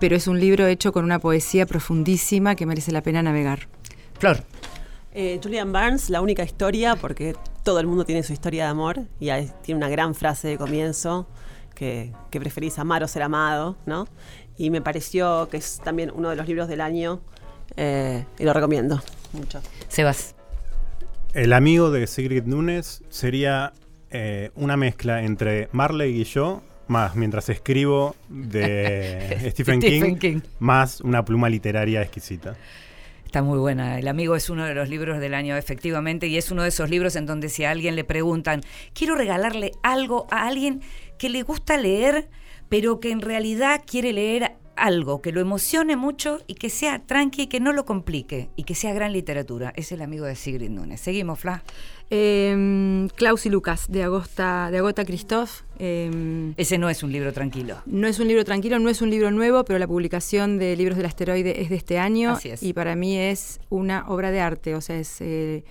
[0.00, 3.68] pero es un libro hecho con una poesía profundísima que merece la pena navegar.
[4.18, 4.42] Flor.
[5.14, 9.02] Eh, Julian Barnes, la única historia, porque todo el mundo tiene su historia de amor
[9.20, 11.28] y ahí tiene una gran frase de comienzo
[11.76, 14.08] que, que preferís amar o ser amado, ¿no?
[14.58, 17.20] Y me pareció que es también uno de los libros del año
[17.76, 19.00] eh, y lo recomiendo
[19.32, 19.60] mucho.
[19.88, 20.34] Sebas.
[21.32, 23.72] El amigo de Sigrid Nunes sería
[24.10, 30.40] eh, una mezcla entre Marley y yo, más mientras escribo de Stephen, Stephen King, King.
[30.58, 32.56] más una pluma literaria exquisita.
[33.28, 33.98] Está muy buena.
[33.98, 36.88] El amigo es uno de los libros del año, efectivamente, y es uno de esos
[36.88, 38.62] libros en donde si a alguien le preguntan,
[38.94, 40.80] quiero regalarle algo a alguien
[41.18, 42.30] que le gusta leer,
[42.68, 47.48] pero que en realidad quiere leer algo que lo emocione mucho y que sea tranqui,
[47.48, 49.72] que no lo complique y que sea gran literatura.
[49.76, 51.00] Es el amigo de Sigrid Núñez.
[51.00, 51.62] Seguimos, Fla.
[52.10, 55.62] Eh, Klaus y Lucas, de Agosta, de Agota Christoph.
[55.78, 57.82] Eh, Ese no es un libro tranquilo.
[57.86, 60.96] no es un libro tranquilo, no es un libro nuevo, pero la publicación de Libros
[60.96, 62.32] del Asteroide es de este año.
[62.32, 62.62] Así es.
[62.62, 65.64] Y para mí es una obra de arte, o sea, es, eh,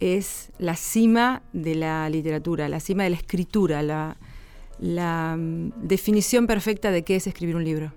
[0.00, 4.16] es la cima de la literatura, la cima de la escritura, la,
[4.78, 7.92] la mm, definición perfecta de qué es escribir un libro.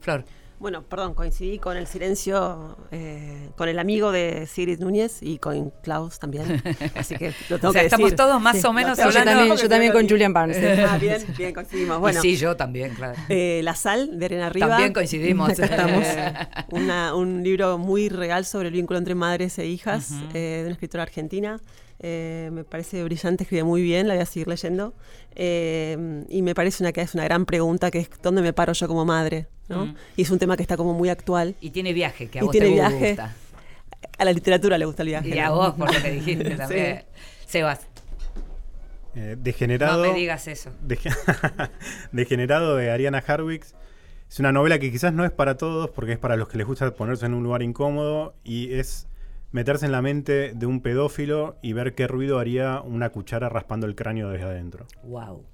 [0.00, 0.24] Flor.
[0.60, 5.70] Bueno, perdón, coincidí con el silencio, eh, con el amigo de Sigrid Núñez y con
[5.84, 6.60] Klaus también.
[6.96, 8.16] Así que lo tengo O sea, que estamos decir.
[8.16, 8.66] todos más Sí.
[8.66, 9.38] o menos No, pero yo hablando.
[9.40, 10.56] también, yo también con Julian Barnes.
[10.56, 10.84] ¿eh?
[10.88, 12.00] Ah, bien, bien, coincidimos.
[12.00, 13.14] Bueno, Y sí, yo también, claro.
[13.28, 14.66] eh, La Sal de Arena Riva.
[14.68, 15.50] También coincidimos.
[15.50, 16.04] Acá estamos.
[16.72, 20.24] Una- un libro muy real sobre el vínculo entre madres e hijas Ujú.
[20.34, 21.60] eh, de una escritora argentina.
[22.00, 24.94] Eh, me parece brillante, escribe muy bien, la voy a seguir leyendo.
[25.34, 28.72] Eh, y me parece una que es una gran pregunta, que es ¿dónde me paro
[28.72, 29.46] yo como madre?
[29.68, 29.86] ¿no?
[29.86, 29.96] Mm.
[30.16, 31.54] Y es un tema que está como muy actual.
[31.60, 33.08] Y tiene viaje, que a Y vos tiene te viaje.
[33.08, 33.34] gusta.
[34.16, 35.28] A la literatura le gusta el viaje.
[35.28, 35.56] Y a ¿no?
[35.56, 36.56] vos, por lo que dijiste Sí.
[36.56, 37.04] también.
[37.46, 37.80] Sebas,
[39.14, 40.02] Eh, no degenerado.
[40.02, 40.70] me digas eso.
[40.86, 41.12] Dege-
[42.12, 43.74] Degenerado de Ariana Harwicks.
[44.30, 46.66] Es una novela que quizás no es para todos, porque es para los que les
[46.66, 49.06] gusta ponerse en un lugar incómodo y es
[49.50, 53.86] meterse en la mente de un pedófilo y ver qué ruido haría una cuchara raspando
[53.86, 54.86] el cráneo desde adentro.
[55.04, 55.44] Wow.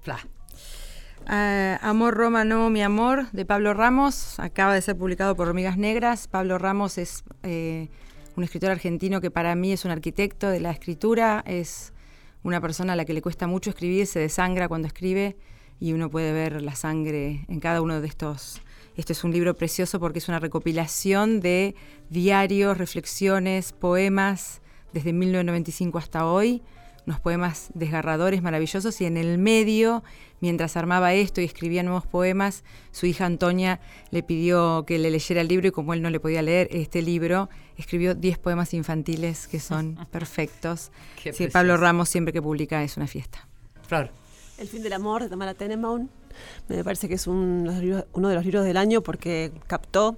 [0.00, 0.18] Fla.
[1.26, 5.76] Ah, amor Roma, no mi amor, de Pablo Ramos, acaba de ser publicado por Hormigas
[5.76, 6.28] Negras.
[6.28, 7.88] Pablo Ramos es eh,
[8.36, 11.92] un escritor argentino que para mí es un arquitecto de la escritura, es
[12.42, 15.36] una persona a la que le cuesta mucho escribir, se desangra cuando escribe
[15.78, 18.62] y uno puede ver la sangre en cada uno de estos.
[18.96, 21.74] Este es un libro precioso porque es una recopilación de
[22.10, 24.60] diarios, reflexiones, poemas
[24.92, 26.62] desde 1995 hasta hoy
[27.06, 30.02] unos poemas desgarradores, maravillosos, y en el medio,
[30.40, 33.80] mientras armaba esto y escribía nuevos poemas, su hija Antonia
[34.10, 37.02] le pidió que le leyera el libro y como él no le podía leer este
[37.02, 40.92] libro, escribió 10 poemas infantiles que son perfectos.
[41.32, 41.76] Sí, Pablo.
[41.76, 43.48] Ramos siempre que publica es una fiesta.
[43.82, 44.10] Flor.
[44.58, 46.08] El fin del amor de Tamara Tenenbaum.
[46.68, 47.68] Me parece que es un-
[48.12, 50.16] uno de los libros del año porque captó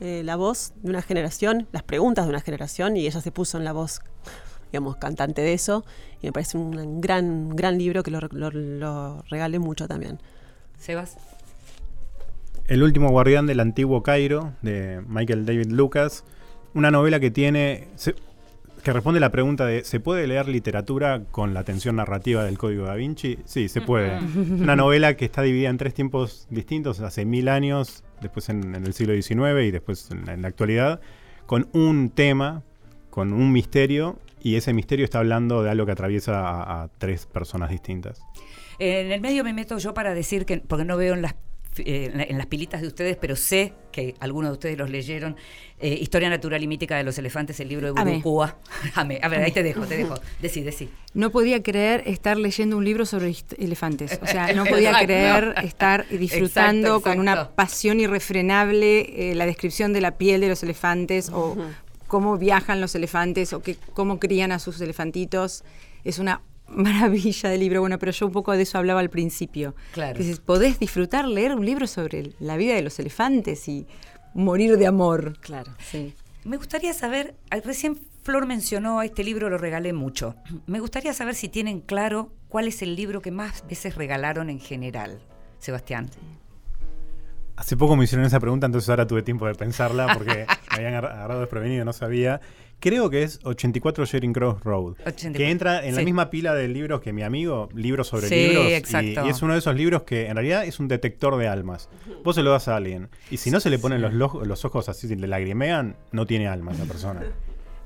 [0.00, 3.58] eh, la voz de una generación, las preguntas de una generación y ella se puso
[3.58, 4.00] en la voz,
[4.70, 5.84] digamos, cantante de eso.
[6.22, 10.20] Y me parece un gran, gran libro que lo, lo- lo regalé mucho también.
[10.78, 11.16] Sebas.
[12.68, 16.22] El último guardián del antiguo Cairo, de Michael David Lucas.
[16.74, 17.88] Una novela que tiene.
[17.96, 18.14] se-
[18.82, 22.84] que responde la pregunta de: ¿se puede leer literatura con la tensión narrativa del Código
[22.84, 23.38] da Vinci?
[23.44, 24.18] Sí, se puede.
[24.18, 28.84] Una novela que está dividida en tres tiempos distintos: hace mil años, después en, en
[28.84, 31.00] el siglo XIX y después en la, en la actualidad,
[31.46, 32.62] con un tema,
[33.10, 37.26] con un misterio, y ese misterio está hablando de algo que atraviesa a, a tres
[37.26, 38.22] personas distintas.
[38.78, 41.34] En el medio me meto yo para decir que, porque no veo en las,
[41.78, 44.90] eh, en la- en las pilitas de ustedes, pero sé que algunos de ustedes los
[44.90, 45.36] leyeron,
[45.80, 48.02] eh, Historia Natural y Mítica de los Elefantes, el libro de.
[48.02, 48.56] Burukua.
[48.94, 49.18] Amé.
[49.22, 50.14] A ver, ahí te dejo, te dejo.
[50.42, 50.88] Decí, decí.
[51.14, 54.18] No podía creer estar leyendo un libro sobre elefantes.
[54.22, 59.92] O sea, no podía creer estar disfrutando Exacto, con una pasión irrefrenable eh, la descripción
[59.92, 61.56] de la piel de los elefantes o
[62.06, 65.64] cómo viajan los elefantes o que, cómo crían a sus elefantitos.
[66.04, 67.80] Es una maravilla de libro.
[67.80, 69.74] Bueno, pero yo un poco de eso hablaba al principio.
[69.92, 70.16] Claro.
[70.16, 73.86] Que dices, podés disfrutar leer un libro sobre la vida de los elefantes y
[74.34, 75.38] morir de amor.
[75.40, 75.72] Claro.
[75.90, 76.14] Sí.
[76.44, 80.34] Me gustaría saber, ah, recién Flor mencionó este libro, lo regalé mucho.
[80.66, 84.60] Me gustaría saber si tienen claro cuál es el libro que más veces regalaron en
[84.60, 85.18] general,
[85.58, 86.08] Sebastián.
[87.56, 90.94] Hace poco me hicieron esa pregunta, entonces ahora tuve tiempo de pensarla porque me habían
[90.94, 92.40] agar- agarrado desprevenido, no sabía.
[92.80, 96.68] Creo que es 84 Sharing Cross Road, 84, que entra en la misma pila de
[96.68, 98.66] libros que mi amigo, libros sobre Sí, libros.
[98.68, 99.26] y- exacto.
[99.26, 101.88] Y, es uno de esos libros que en realidad es un detector de almas.
[102.22, 104.64] Vos se lo das a alguien y si no se le ponen los, lo- los
[104.64, 107.22] ojos así, le lagrimean, no tiene alma esa persona.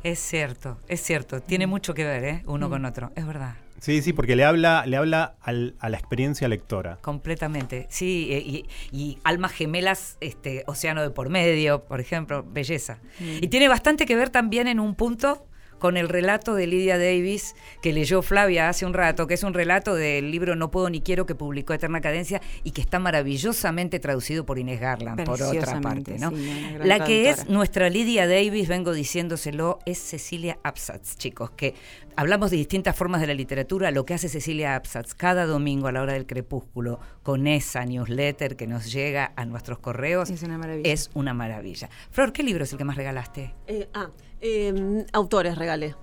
[0.02, 1.40] Es cierto, es cierto.
[1.40, 2.42] Tiene mucho que ver, ¿eh?
[2.46, 3.12] Uno con otro.
[3.16, 3.54] Es verdad.
[3.82, 6.98] Sí, sí, porque le habla, le habla al- a la experiencia lectora.
[7.00, 8.66] Completamente, sí, eh, y,
[8.96, 13.00] y almas gemelas, este, océano de por medio, por ejemplo, belleza.
[13.18, 15.48] Y tiene bastante que ver también en un punto
[15.82, 19.52] con el relato de Lydia Davis que leyó Flavia hace un rato, que es un
[19.52, 23.98] relato del libro No puedo ni quiero que publicó Eterna Cadencia y que está maravillosamente
[23.98, 26.30] traducido por Inés Garland, por otra parte, ¿no?
[26.30, 31.74] sí, La que es nuestra Lydia Davis, vengo diciéndoselo, es Cecilia Absatz, chicos, que
[32.14, 35.92] hablamos de distintas formas de la literatura, lo que hace Cecilia Absatz cada domingo a
[35.92, 40.58] la hora del crepúsculo con esa newsletter que nos llega a nuestros correos Es una
[40.58, 40.92] maravilla.
[40.92, 41.88] es una maravilla.
[42.10, 43.54] Flor, ¿qué libro es el que más regalaste?
[43.66, 44.10] Eh, ah,
[44.40, 45.94] eh, autores regalé.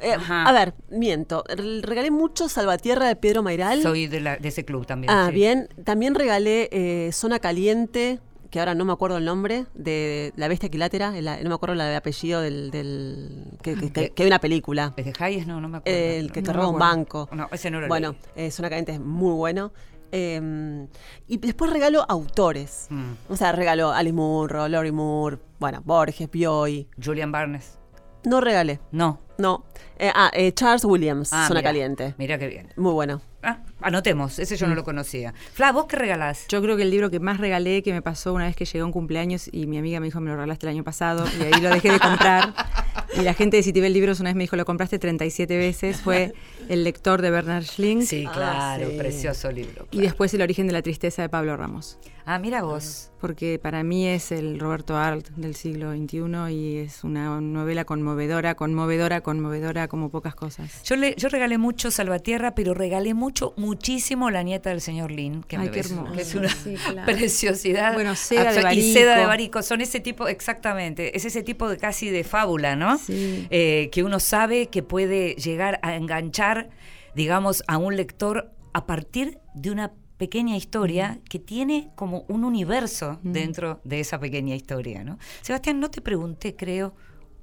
[0.00, 1.44] Eh, a ver, miento.
[1.48, 3.82] Re- Regalé mucho Salvatierra de Pedro Mairal.
[3.82, 5.10] Soy de, la- de ese club también.
[5.12, 5.34] ah, sí.
[5.34, 5.68] bien.
[5.84, 8.20] También regalé eh, Zona Caliente,
[8.50, 11.16] que ahora no me acuerdo el nombre, de La Bestia Equilátera.
[11.16, 12.70] el- no me acuerdo el apellido del.
[12.70, 14.94] del- que, que- que- que hay una película.
[14.96, 15.46] ¿Es de Hayes?
[15.46, 15.98] No, no me acuerdo.
[15.98, 17.28] El que No te roba un banco.
[17.32, 18.46] No, ese no lo Bueno, leí.
[18.46, 19.72] eh, Zona Caliente es muy bueno.
[20.12, 20.86] Eh,
[21.26, 22.86] y después regalo autores.
[22.90, 23.12] Mm.
[23.30, 26.88] O sea, regalo Alice Munro, Lori Moore, bueno, Borges, Bioy.
[27.02, 27.78] Julian Barnes.
[28.24, 28.80] No regalé.
[28.90, 29.20] No.
[29.38, 29.64] No.
[29.98, 31.68] Eh, ah, eh, Charles Williams, Ah, Zona mira.
[31.68, 32.14] Caliente.
[32.18, 32.72] Mira qué bien.
[32.76, 33.20] Muy bueno.
[33.42, 34.58] Ah, anotemos, ese Mm.
[34.58, 35.32] yo no lo conocía.
[35.52, 36.46] Fla, ¿vos qué regalás?
[36.48, 38.80] Yo creo que el libro que más regalé, que me pasó una vez que llegué
[38.80, 41.42] a un cumpleaños y mi amiga me dijo, me lo regalaste el año pasado, y
[41.44, 42.52] ahí lo dejé de comprar.
[43.18, 46.34] Y la gente de Citibel Libros una vez me dijo, lo compraste 37 veces, fue
[46.68, 48.02] El lector de Bernard Schling.
[48.02, 48.96] Sí, Ah, claro, sí.
[48.98, 49.88] precioso libro.
[49.90, 51.98] Y después El origen de la tristeza de Pablo Ramos.
[52.28, 53.10] Ah, mira vos.
[53.20, 58.56] Porque para mí es el Roberto Arlt del siglo XXI y es una novela conmovedora,
[58.56, 60.82] conmovedora, conmovedora como pocas cosas.
[60.82, 65.44] Yo, le, yo regalé mucho Salvatierra, pero regalé mucho, muchísimo La nieta del señor Lin,
[65.44, 66.12] que, Ay, me qué ves- hermoso.
[66.12, 67.06] que es una Sí, claro.
[67.12, 67.94] preciosidad.
[67.94, 68.92] Bueno, Seda de Absol- Y Barico.
[68.92, 72.98] seda de Barico, son ese tipo, exactamente, es ese tipo de casi de fábula, ¿no?
[73.06, 73.46] Sí.
[73.50, 76.70] Eh, que uno sabe que puede llegar a enganchar,
[77.14, 83.20] digamos, a un lector a partir de una pequeña historia que tiene como un universo
[83.22, 85.18] dentro de esa pequeña historia, ¿no?
[85.42, 86.94] Sebastián, no te pregunté, creo,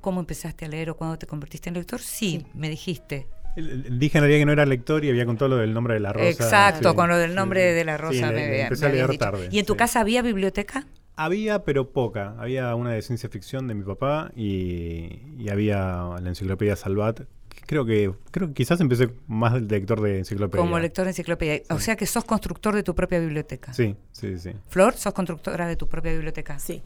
[0.01, 1.99] cómo empezaste a leer o cuándo te convertiste en lector.
[2.01, 3.27] Sí, me dijiste.
[3.55, 5.99] Dije en realidad que no era lector y había con todo lo del nombre de
[5.99, 6.27] la rosa.
[6.27, 7.75] Exacto, sí, con lo del nombre sí.
[7.75, 9.49] de la rosa Sí, me, empecé me a leer tarde.
[9.51, 9.77] ¿Y en tu sí.
[9.77, 10.87] casa había biblioteca?
[11.15, 12.35] Había, pero poca.
[12.39, 17.21] Había una de ciencia ficción de mi papá y, y había la enciclopedia Salvat.
[17.67, 20.61] Creo que, creo que quizás empecé más del lector de enciclopedia.
[20.63, 21.61] Como lector de enciclopedia.
[21.69, 23.73] O sea que sos constructor de tu propia biblioteca.
[23.73, 24.51] Sí, sí, sí.
[24.67, 26.57] Flor, sos constructora de tu propia biblioteca.
[26.59, 26.81] Sí,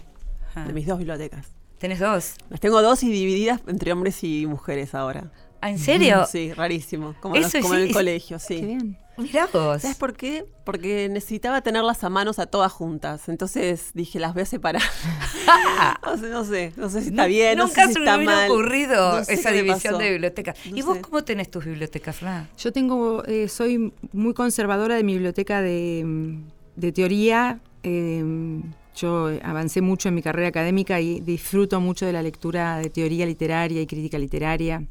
[0.55, 0.65] Ah.
[0.65, 1.53] de mis dos bibliotecas.
[1.77, 2.35] ¿Tenés dos?
[2.49, 5.31] Las tengo dos y divididas entre hombres y mujeres ahora.
[5.61, 6.25] Ah, ¿En serio?
[6.31, 7.15] Sí, rarísimo.
[7.19, 8.61] Como, Eso los- como en el colegio, Qué sí.
[8.65, 8.97] bien.
[9.17, 9.81] Mirá vos.
[9.81, 10.45] ¿Sabes por qué?
[10.63, 13.27] Porque necesitaba tenerlas a manos a todas juntas.
[13.29, 14.81] Entonces dije, las voy a separar.
[16.05, 17.57] no sé, no sé, no sé si está bien.
[17.57, 18.51] no Nunca sé si se me está hubiera mal.
[18.51, 20.03] ocurrido No sé esa qué división pasó.
[20.03, 20.57] de bibliotecas.
[20.69, 21.01] No ¿Y vos sé.
[21.01, 22.47] cómo tenés tus bibliotecas, Fran?
[22.59, 26.37] Yo tengo, eh, soy muy conservadora de mi biblioteca de,
[26.75, 27.59] de teoría.
[27.83, 28.61] eh,
[28.95, 33.27] yo avancé mucho en mi carrera académica y disfruto mucho de la lectura de teoría
[33.27, 34.83] literaria y crítica literaria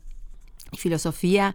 [0.73, 1.55] filosofía,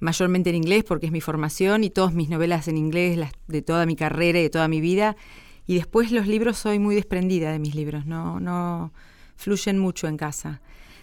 [0.00, 3.86] mayormente en inglés porque es mi formación y todas mis novelas en inglés, de toda
[3.86, 5.16] mi carrera y de toda mi vida.
[5.66, 8.92] Y después los libros soy muy desprendida de mis libros, no, no
[9.36, 10.60] fluyen mucho en casa.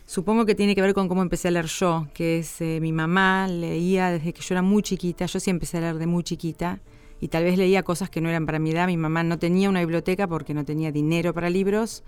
[0.07, 2.91] Supongo que tiene que ver con cómo empecé a leer yo, que es eh, mi
[2.91, 6.23] mamá leía desde que yo era muy chiquita, yo sí empecé a leer de muy
[6.23, 6.79] chiquita
[7.19, 8.85] y tal vez leía cosas que no eran para mi edad.
[8.85, 12.03] Mi mamá no tenía una biblioteca porque no tenía dinero para libros,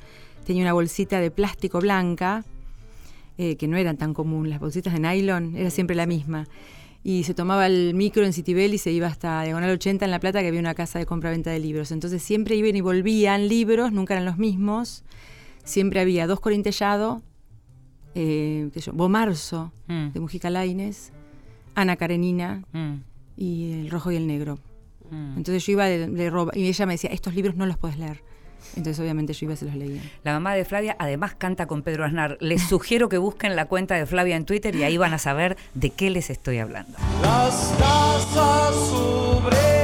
[0.45, 2.45] tenía una bolsita de plástico blanca
[3.37, 6.47] eh, que no eran tan común, las bolsitas de nylon, era siempre la misma.
[7.03, 10.19] Y se tomaba el micro en Citibel y se iba hasta Diagonal 80 en La
[10.19, 11.91] Plata, que había una casa de compra-venta de libros.
[11.91, 15.03] Entonces siempre iban y volvían libros, nunca eran los mismos.
[15.63, 17.21] Siempre había dos Corintellado,
[18.15, 21.11] eh, sé yo, Bomarzo, Mm, de Mujica Lainez,
[21.75, 22.95] Ana Karenina mm,
[23.37, 24.59] y El Rojo y el Negro.
[25.09, 25.37] mm.
[25.37, 27.97] Entonces yo iba de, de roba y ella me decía, estos libros no los puedes
[27.97, 28.21] leer.
[28.75, 30.01] Entonces obviamente yo iba y se los leía.
[30.23, 32.37] La mamá de Flavia además canta con Pedro Aznar.
[32.39, 35.57] Les sugiero que busquen la cuenta de Flavia en Twitter y ahí van a saber
[35.73, 36.97] de qué les estoy hablando.
[37.21, 39.76] Las tazas sobre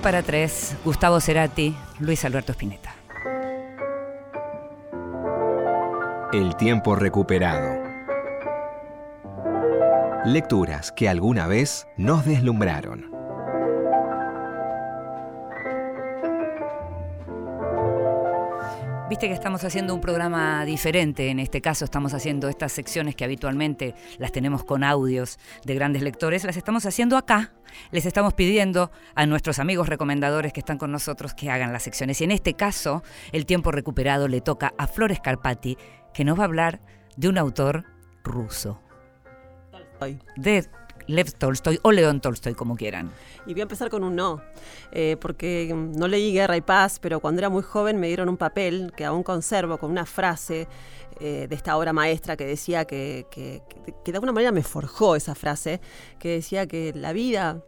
[0.00, 2.94] para tres, Gustavo Cerati, Luis Alberto Spinetta.
[6.32, 7.82] El tiempo recuperado.
[10.24, 13.17] Lecturas que alguna vez nos deslumbraron.
[19.08, 23.24] Viste que estamos haciendo un programa diferente, en este caso estamos haciendo estas secciones que
[23.24, 27.54] habitualmente las tenemos con audios de grandes lectores, las estamos haciendo acá,
[27.90, 32.20] les estamos pidiendo a nuestros amigos recomendadores que están con nosotros que hagan las secciones.
[32.20, 33.02] Y en este caso,
[33.32, 35.78] el tiempo recuperado le toca a Flores Carpati,
[36.12, 36.82] que nos va a hablar
[37.16, 37.86] de un autor
[38.22, 38.82] ruso,
[40.36, 40.68] de
[41.08, 43.10] Lev Tolstoy o León Tolstoy, como quieran.
[43.46, 44.40] Y voy a empezar con un no,
[44.92, 48.36] eh, porque no leí Guerra y Paz, pero cuando era muy joven me dieron un
[48.36, 50.68] papel que aún conservo con una frase
[51.20, 53.60] eh, de esta obra maestra que decía que, que-
[54.04, 55.80] que- de alguna manera me forjó esa frase,
[56.20, 57.60] que decía que la vida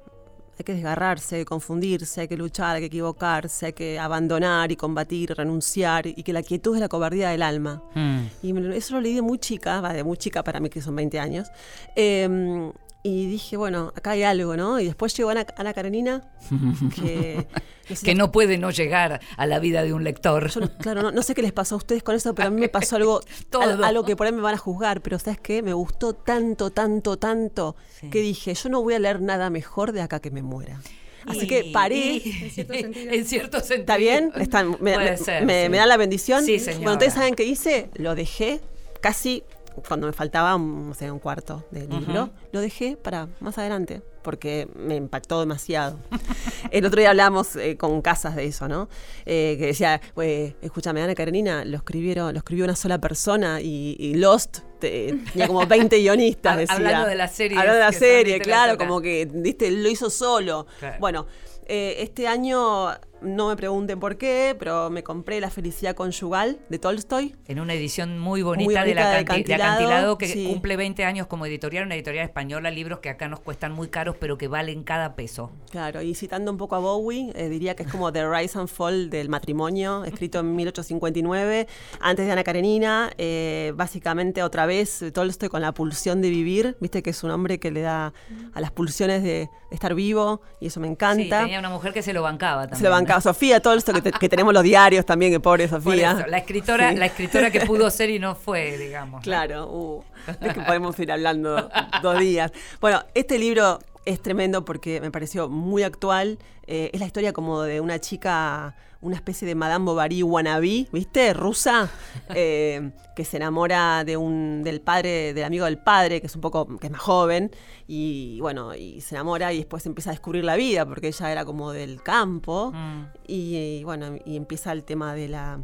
[0.58, 4.70] hay que desgarrarse, hay que confundirse, hay que luchar, hay que equivocarse, hay que abandonar
[4.70, 7.82] y combatir, renunciar, y que la quietud es la cobardía del alma.
[7.94, 8.20] Mm.
[8.42, 10.94] Y eso lo leí de muy chica, va, de muy chica para mí que son
[10.94, 11.48] 20 años.
[11.96, 12.70] Eh,
[13.02, 14.78] y dije, bueno, acá hay algo, ¿no?
[14.78, 16.22] Y después llegó Ana, Ana Karenina,
[16.94, 17.46] que...
[17.88, 20.50] no sé Que no puede no llegar a la vida de un lector.
[20.50, 22.50] yo no- claro, no, no sé qué les pasó a ustedes con eso, pero a
[22.50, 23.20] mí me pasó algo,
[23.50, 23.62] Todo.
[23.62, 25.62] al- algo que por ahí me van a juzgar, pero ¿sabes qué?
[25.62, 28.10] Me gustó tanto, tanto, tanto, Sí.
[28.10, 30.80] que dije, yo no voy a leer nada mejor de acá que me muera.
[31.26, 32.16] Así que paré.
[32.16, 33.12] En cierto sentido.
[33.12, 33.80] En cierto sentido.
[33.80, 34.32] ¿Está bien?
[34.36, 35.68] Está- me, ser, me- sí.
[35.70, 36.44] me dan la bendición.
[36.44, 36.78] Sí, señora.
[36.82, 38.60] Bueno, ustedes saben qué hice, lo dejé
[39.02, 39.42] casi
[39.86, 42.30] cuando me faltaba un, no sé, un cuarto de libro.
[42.52, 45.98] Lo dejé para más adelante porque me impactó demasiado.
[46.70, 48.88] El otro día hablamos eh, con Casas de eso, ¿no?
[49.24, 53.96] Eh, que decía, "Güey, escúchame, Ana Karenina, lo escribieron, lo escribió una sola persona y,
[53.98, 56.76] y Lost te- tenía como 20 guionistas, decía.
[56.76, 60.66] hablando de las series Hablando de la serie, claro, como que, viste, lo hizo solo.
[60.78, 60.96] Claro.
[61.00, 61.26] Bueno,
[61.66, 62.90] eh, este año,
[63.22, 67.34] no me pregunten por qué, pero me compré La felicidad conyugal de Tolstoy.
[67.46, 70.46] En una edición muy bonita, Muy de, la de canti- de Acantilado, que sí.
[70.50, 74.16] cumple 20 años como editorial, una editorial española, libros que acá nos cuestan muy caros,
[74.18, 75.50] pero que valen cada peso.
[75.70, 78.68] Claro, y citando un poco a Bowie, eh, diría que es como The Rise and
[78.68, 81.66] Fall del matrimonio, escrito en 1859,
[82.00, 87.02] antes de Ana Karenina, eh, básicamente otra vez Tolstoy con la pulsión de vivir, viste
[87.02, 88.12] que es un hombre que le da
[88.52, 91.40] a las pulsiones de, estar vivo, y eso me Sí, encanta.
[91.42, 92.78] tenía una mujer que se lo bancaba también.
[92.78, 95.82] Se lo bancaba Sofía Tolstoy, que, te- que tenemos los diarios también, que pobre Por
[95.82, 96.12] Sofía.
[96.12, 96.96] eso, la escritora, Sí.
[96.96, 99.22] la escritora que pudo ser y no fue, digamos.
[99.22, 100.04] Claro, uh,
[100.40, 101.70] es que podemos ir hablando
[102.02, 102.52] dos días.
[102.80, 106.38] Bueno, este libro es tremendo porque me pareció muy actual.
[106.66, 111.32] Eh, es la historia como de una chica, una especie de Madame Bovary wannabe, ¿viste?
[111.32, 111.88] Rusa,
[112.34, 116.40] eh, que se enamora de un, del padre, del amigo del padre, que es un
[116.42, 117.50] poco, que es más joven,
[117.86, 121.44] y bueno, y se enamora y después empieza a descubrir la vida, porque ella era
[121.44, 123.06] como del campo, Mm.
[123.26, 125.60] y, bueno, y empieza el tema de la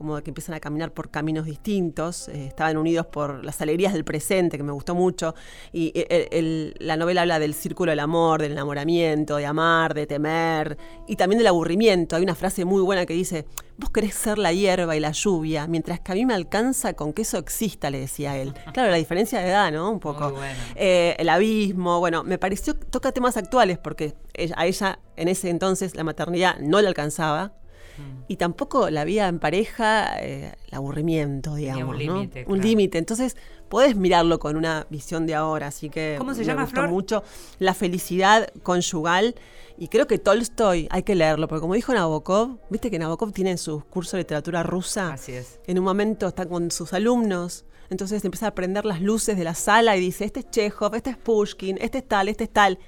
[0.00, 3.92] como de que empiezan a caminar por caminos distintos, eh, estaban unidos por las alegrías
[3.92, 5.34] del presente, que me gustó mucho,
[5.74, 9.92] y eh, el- el- la novela habla del círculo del amor, del enamoramiento, de amar,
[9.92, 12.16] de temer, y también del aburrimiento.
[12.16, 13.44] Hay una frase muy buena que dice,
[13.76, 17.12] vos querés ser la hierba y la lluvia, mientras que a mí me alcanza con
[17.12, 18.54] que eso exista, le decía él.
[18.72, 19.90] Claro, la diferencia de edad, ¿no?
[19.90, 20.30] Un poco.
[20.30, 20.58] Bueno.
[20.76, 24.14] Eh, el abismo, bueno, me pareció, toca temas actuales, porque
[24.56, 27.52] a ella en ese entonces la maternidad no le alcanzaba,
[28.00, 28.24] Mm.
[28.28, 31.82] y tampoco la vida en pareja, eh, el aburrimiento, digamos.
[31.82, 32.14] un ¿no?
[32.14, 32.98] límite, claro.
[32.98, 33.36] Entonces,
[33.68, 36.16] podés mirarlo con una visión de ahora, así que.
[36.18, 36.88] ¿Cómo se me llama, gustó Flor?
[36.90, 37.22] mucho.
[37.58, 39.34] La felicidad conyugal.
[39.78, 43.52] Y creo que Tolstoy hay que leerlo, porque como dijo Nabokov, viste que Nabokov tiene
[43.52, 45.14] en sus cursos de literatura rusa.
[45.14, 45.58] Así es.
[45.66, 47.64] En un momento está con sus alumnos.
[47.88, 51.10] Entonces empieza a prender las luces de la sala y dice: Este es Chekhov, este
[51.10, 52.78] es Pushkin, este es tal, este es tal.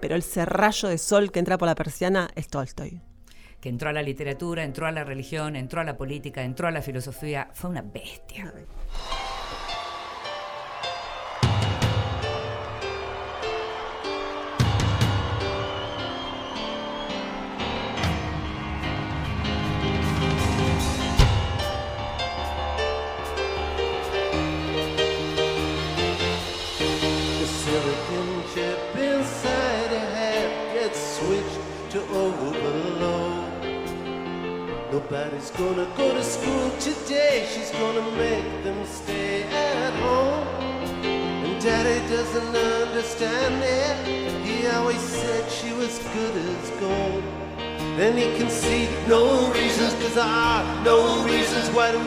[0.00, 3.00] Pero ese rayo de sol que entra por la persiana es Tolstoy.
[3.66, 6.70] Que entró a la literatura, entró a la religión, entró a la política, entró a
[6.70, 7.48] la filosofía.
[7.52, 8.54] Fue una bestia.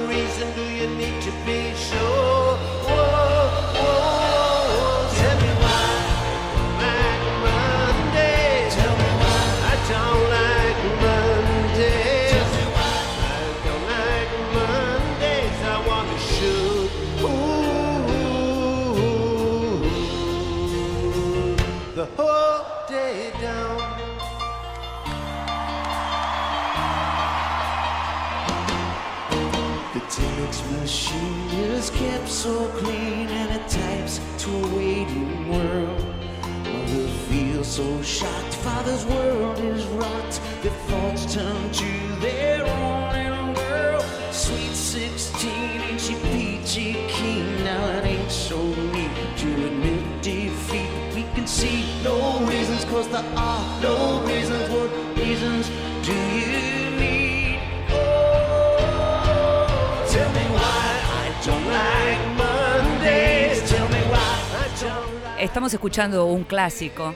[0.08, 1.69] Reason do you need to be
[66.00, 67.14] un clásico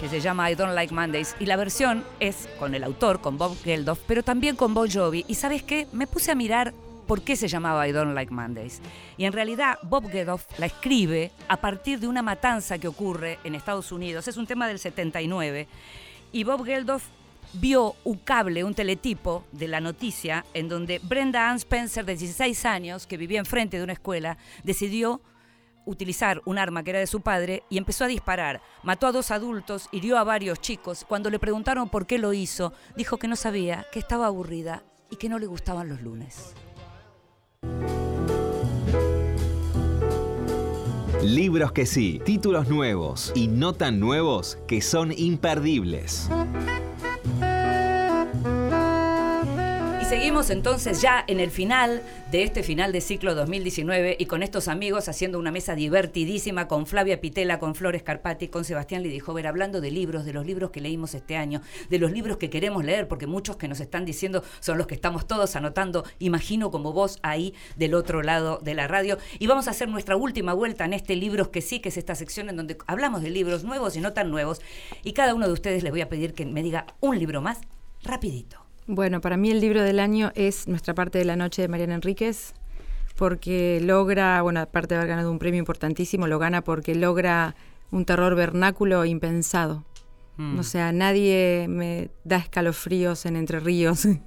[0.00, 3.36] que se llama I Don't Like Mondays y la versión es con el autor, con
[3.36, 5.26] Bob Geldof, pero también con Bon Jovi.
[5.28, 6.72] Y sabes qué, me puse a mirar
[7.06, 8.80] por qué se llamaba I Don't Like Mondays.
[9.18, 13.54] Y en realidad Bob Geldof la escribe a partir de una matanza que ocurre en
[13.54, 14.26] Estados Unidos.
[14.26, 15.68] Es un tema del 79
[16.32, 17.04] y Bob Geldof
[17.52, 22.64] vio un cable, un teletipo de la noticia en donde Brenda Ann Spencer, de 16
[22.64, 25.20] años, que vivía enfrente de una escuela, decidió
[25.84, 28.60] utilizar un arma que era de su padre y empezó a disparar.
[28.82, 31.04] Mató a dos adultos, hirió a varios chicos.
[31.08, 35.16] Cuando le preguntaron por qué lo hizo, dijo que no sabía, que estaba aburrida y
[35.16, 36.54] que no le gustaban los lunes.
[41.22, 46.28] Libros que sí, títulos nuevos y no tan nuevos que son imperdibles.
[50.12, 54.68] Seguimos entonces ya en el final de este final de ciclo 2019 y con estos
[54.68, 59.80] amigos haciendo una mesa divertidísima con Flavia Pitela, con Flores Carpati, con Sebastián Lidijover, hablando
[59.80, 63.08] de libros, de los libros que leímos este año, de los libros que queremos leer,
[63.08, 67.18] porque muchos que nos están diciendo son los que estamos todos anotando, imagino como vos
[67.22, 69.16] ahí del otro lado de la radio.
[69.38, 72.14] Y vamos a hacer nuestra última vuelta en este Libros que sí, que es esta
[72.16, 74.60] sección en donde hablamos de libros nuevos y no tan nuevos.
[75.04, 77.62] Y cada uno de ustedes les voy a pedir que me diga un libro más,
[78.02, 78.61] rapidito.
[78.86, 81.94] Bueno, para mí el libro del año es Nuestra parte de la noche de Mariana
[81.94, 82.52] Enríquez,
[83.16, 87.54] porque logra, bueno, aparte de haber ganado un premio importantísimo, lo gana porque logra
[87.92, 89.84] un terror vernáculo impensado.
[90.36, 90.58] Mm.
[90.58, 94.18] O sea, nadie me da escalofríos en Entre Ríos eh,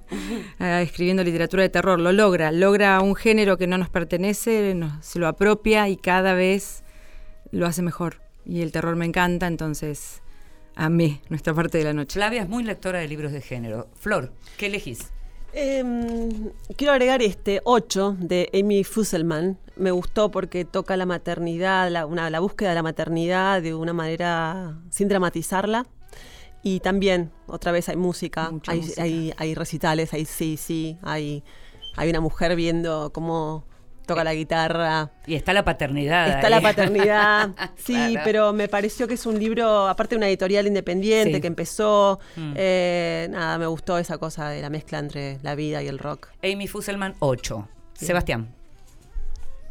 [0.82, 2.00] escribiendo literatura de terror.
[2.00, 6.82] Lo logra, logra un género que no nos pertenece, se lo apropia y cada vez
[7.50, 8.22] lo hace mejor.
[8.46, 10.22] Y el terror me encanta, entonces
[10.76, 12.14] amé nuestra parte de la noche.
[12.14, 13.88] Flavia es muy lectora de libros de género.
[13.94, 15.10] Flor, ¿qué elegís?
[15.52, 19.58] Em, quiero agregar este 8 de Amy Fusselman.
[19.76, 23.92] Me gustó porque toca la maternidad, la, una- la búsqueda de la maternidad de una
[23.92, 25.86] manera sin dramatizarla.
[26.62, 29.02] Y también, otra vez, hay música, hay, música.
[29.02, 31.42] hay- hay recitales, hay sí, sí, hay,
[31.96, 33.64] hay una mujer viendo cómo
[34.06, 35.10] toca la guitarra.
[35.26, 36.28] Y está la paternidad.
[36.28, 36.50] Está ahí.
[36.52, 38.20] la paternidad, sí, Claro.
[38.24, 41.40] pero me pareció que es un libro, aparte de una editorial independiente Sí.
[41.40, 42.52] que empezó, Mm.
[42.56, 46.28] eh, nada, me gustó esa cosa de la mezcla entre la vida y el rock.
[46.42, 47.68] Amy Fusselman, 8.
[47.94, 48.55] Sebastián.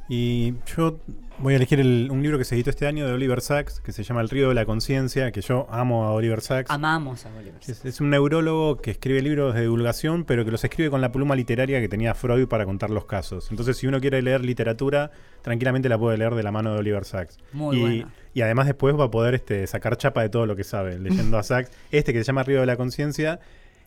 [0.07, 0.99] Y yo
[1.39, 3.91] voy a elegir el- un libro que se editó este año de Oliver Sacks, que
[3.91, 6.69] se llama El río de la conciencia, que yo amo a Oliver Sacks.
[6.69, 7.55] Amamos a Oliver.
[7.67, 11.11] Es, es un neurólogo que escribe libros de divulgación, pero que los escribe con la
[11.11, 13.47] pluma literaria que tenía Freud para contar los casos.
[13.49, 15.09] Entonces, si uno quiere leer literatura,
[15.41, 17.37] tranquilamente la puede leer de la mano de Oliver Sacks.
[17.51, 20.63] Muy y, y además después va a poder este, sacar chapa de todo lo que
[20.63, 21.71] sabe, leyendo a Sacks.
[21.91, 23.39] Este que se llama Río de la Conciencia,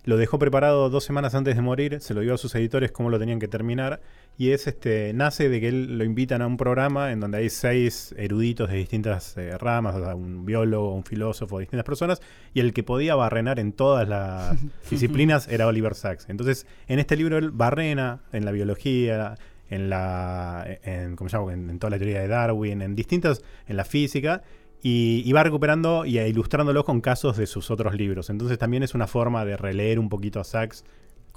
[0.08, 3.10] lo dejó preparado dos semanas antes de morir, se lo dio a sus editores cómo
[3.10, 4.00] lo tenían que terminar,
[4.38, 7.50] y es este nace de que él lo invitan a un programa en donde hay
[7.50, 12.22] seis eruditos de distintas eh, ramas, o sea, un biólogo, un filósofo, distintas personas,
[12.54, 14.56] y el que podía barrenar en todas las
[14.90, 16.24] disciplinas era Oliver Sacks.
[16.30, 19.34] Entonces, en este libro él barrena en la biología,
[19.68, 21.52] en la en, ¿cómo se llama?
[21.52, 24.42] en, en toda la teoría de Darwin, en distintas, en la física,
[24.82, 28.30] y, va recuperando y ilustrándolo con casos de sus otros libros.
[28.30, 30.84] Entonces también es una forma de releer un poquito a Sachs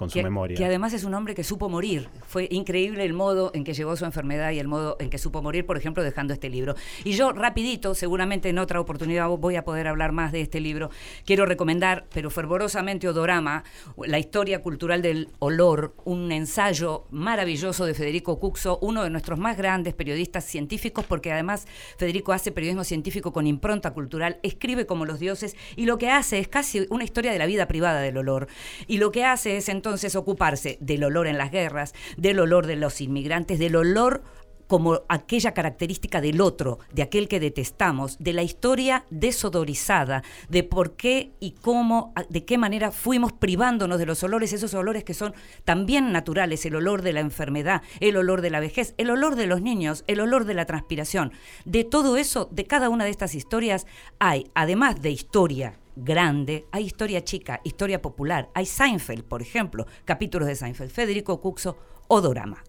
[0.02, 0.58] con su que, memoria.
[0.58, 2.10] que además es un hombre que supo morir.
[2.26, 5.44] Fue increíble el modo en que llegó su enfermedad y el modo en que supo
[5.44, 6.76] morir, por ejemplo, dejando este libro.
[7.04, 10.90] Y yo rapidito, seguramente en otra oportunidad voy a poder hablar más de este libro,
[11.24, 13.64] quiero recomendar, pero fervorosamente, Odorama,
[14.04, 19.56] la historia cultural del olor, un ensayo maravilloso de Federico Cuxo, uno de nuestros más
[19.56, 25.20] grandes periodistas científicos, porque además Federico hace periodismo científico con impronta cultural, escribe como los
[25.20, 28.48] dioses y lo que hace es casi una historia de la vida privada del olor.
[28.88, 32.76] Y lo que hace es entonces ocuparse del olor en las guerras, del olor de
[32.76, 34.24] los inmigrantes, del olor
[34.72, 40.96] como aquella característica del otro, de aquel que detestamos, de la historia desodorizada, de por
[40.96, 45.34] qué y cómo, de qué manera fuimos privándonos de los olores, esos olores que son
[45.66, 49.48] también naturales, el olor de la enfermedad, el olor de la vejez, el olor de
[49.48, 51.34] los niños, el olor de la transpiración.
[51.66, 53.86] De todo eso, de cada una de estas historias,
[54.20, 60.48] hay, además de historia grande, hay historia chica, historia popular, hay Seinfeld, por ejemplo, capítulos
[60.48, 61.78] de Seinfeld, Federico Cuxo,
[62.08, 62.64] Odorama.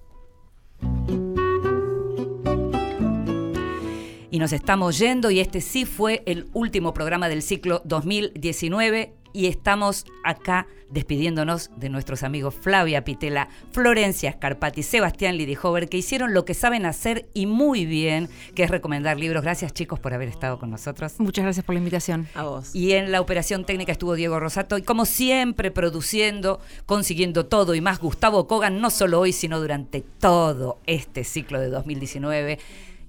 [4.31, 9.47] Y nos estamos yendo y este sí fue el último programa del ciclo 2019 y
[9.47, 16.45] estamos acá despidiéndonos de nuestros amigos Flavia Pitela, Florencia Scarpati, Sebastián Lidihover, que hicieron lo
[16.45, 19.43] que saben hacer y muy bien, que es recomendar libros.
[19.43, 21.15] Gracias chicos por haber estado con nosotros.
[21.19, 22.29] Muchas gracias por la invitación.
[22.35, 22.75] A vos.
[22.75, 27.81] Y en la operación técnica estuvo Diego Rosato y como siempre produciendo, consiguiendo todo y
[27.81, 32.59] más Gustavo Kogan, no solo hoy, sino durante todo este ciclo de 2019.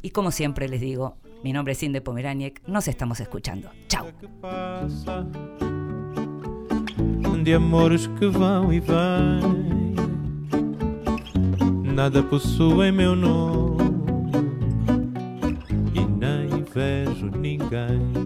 [0.02, 3.70] Y como siempre les digo, mi nombre es Inde Pomeraniec, nos estamos escuchando.
[3.88, 4.08] Chao.
[7.44, 9.94] De amores que vão e vêm.
[11.94, 13.84] Nada possui meu nome
[15.94, 18.23] e nem vejo ninguém.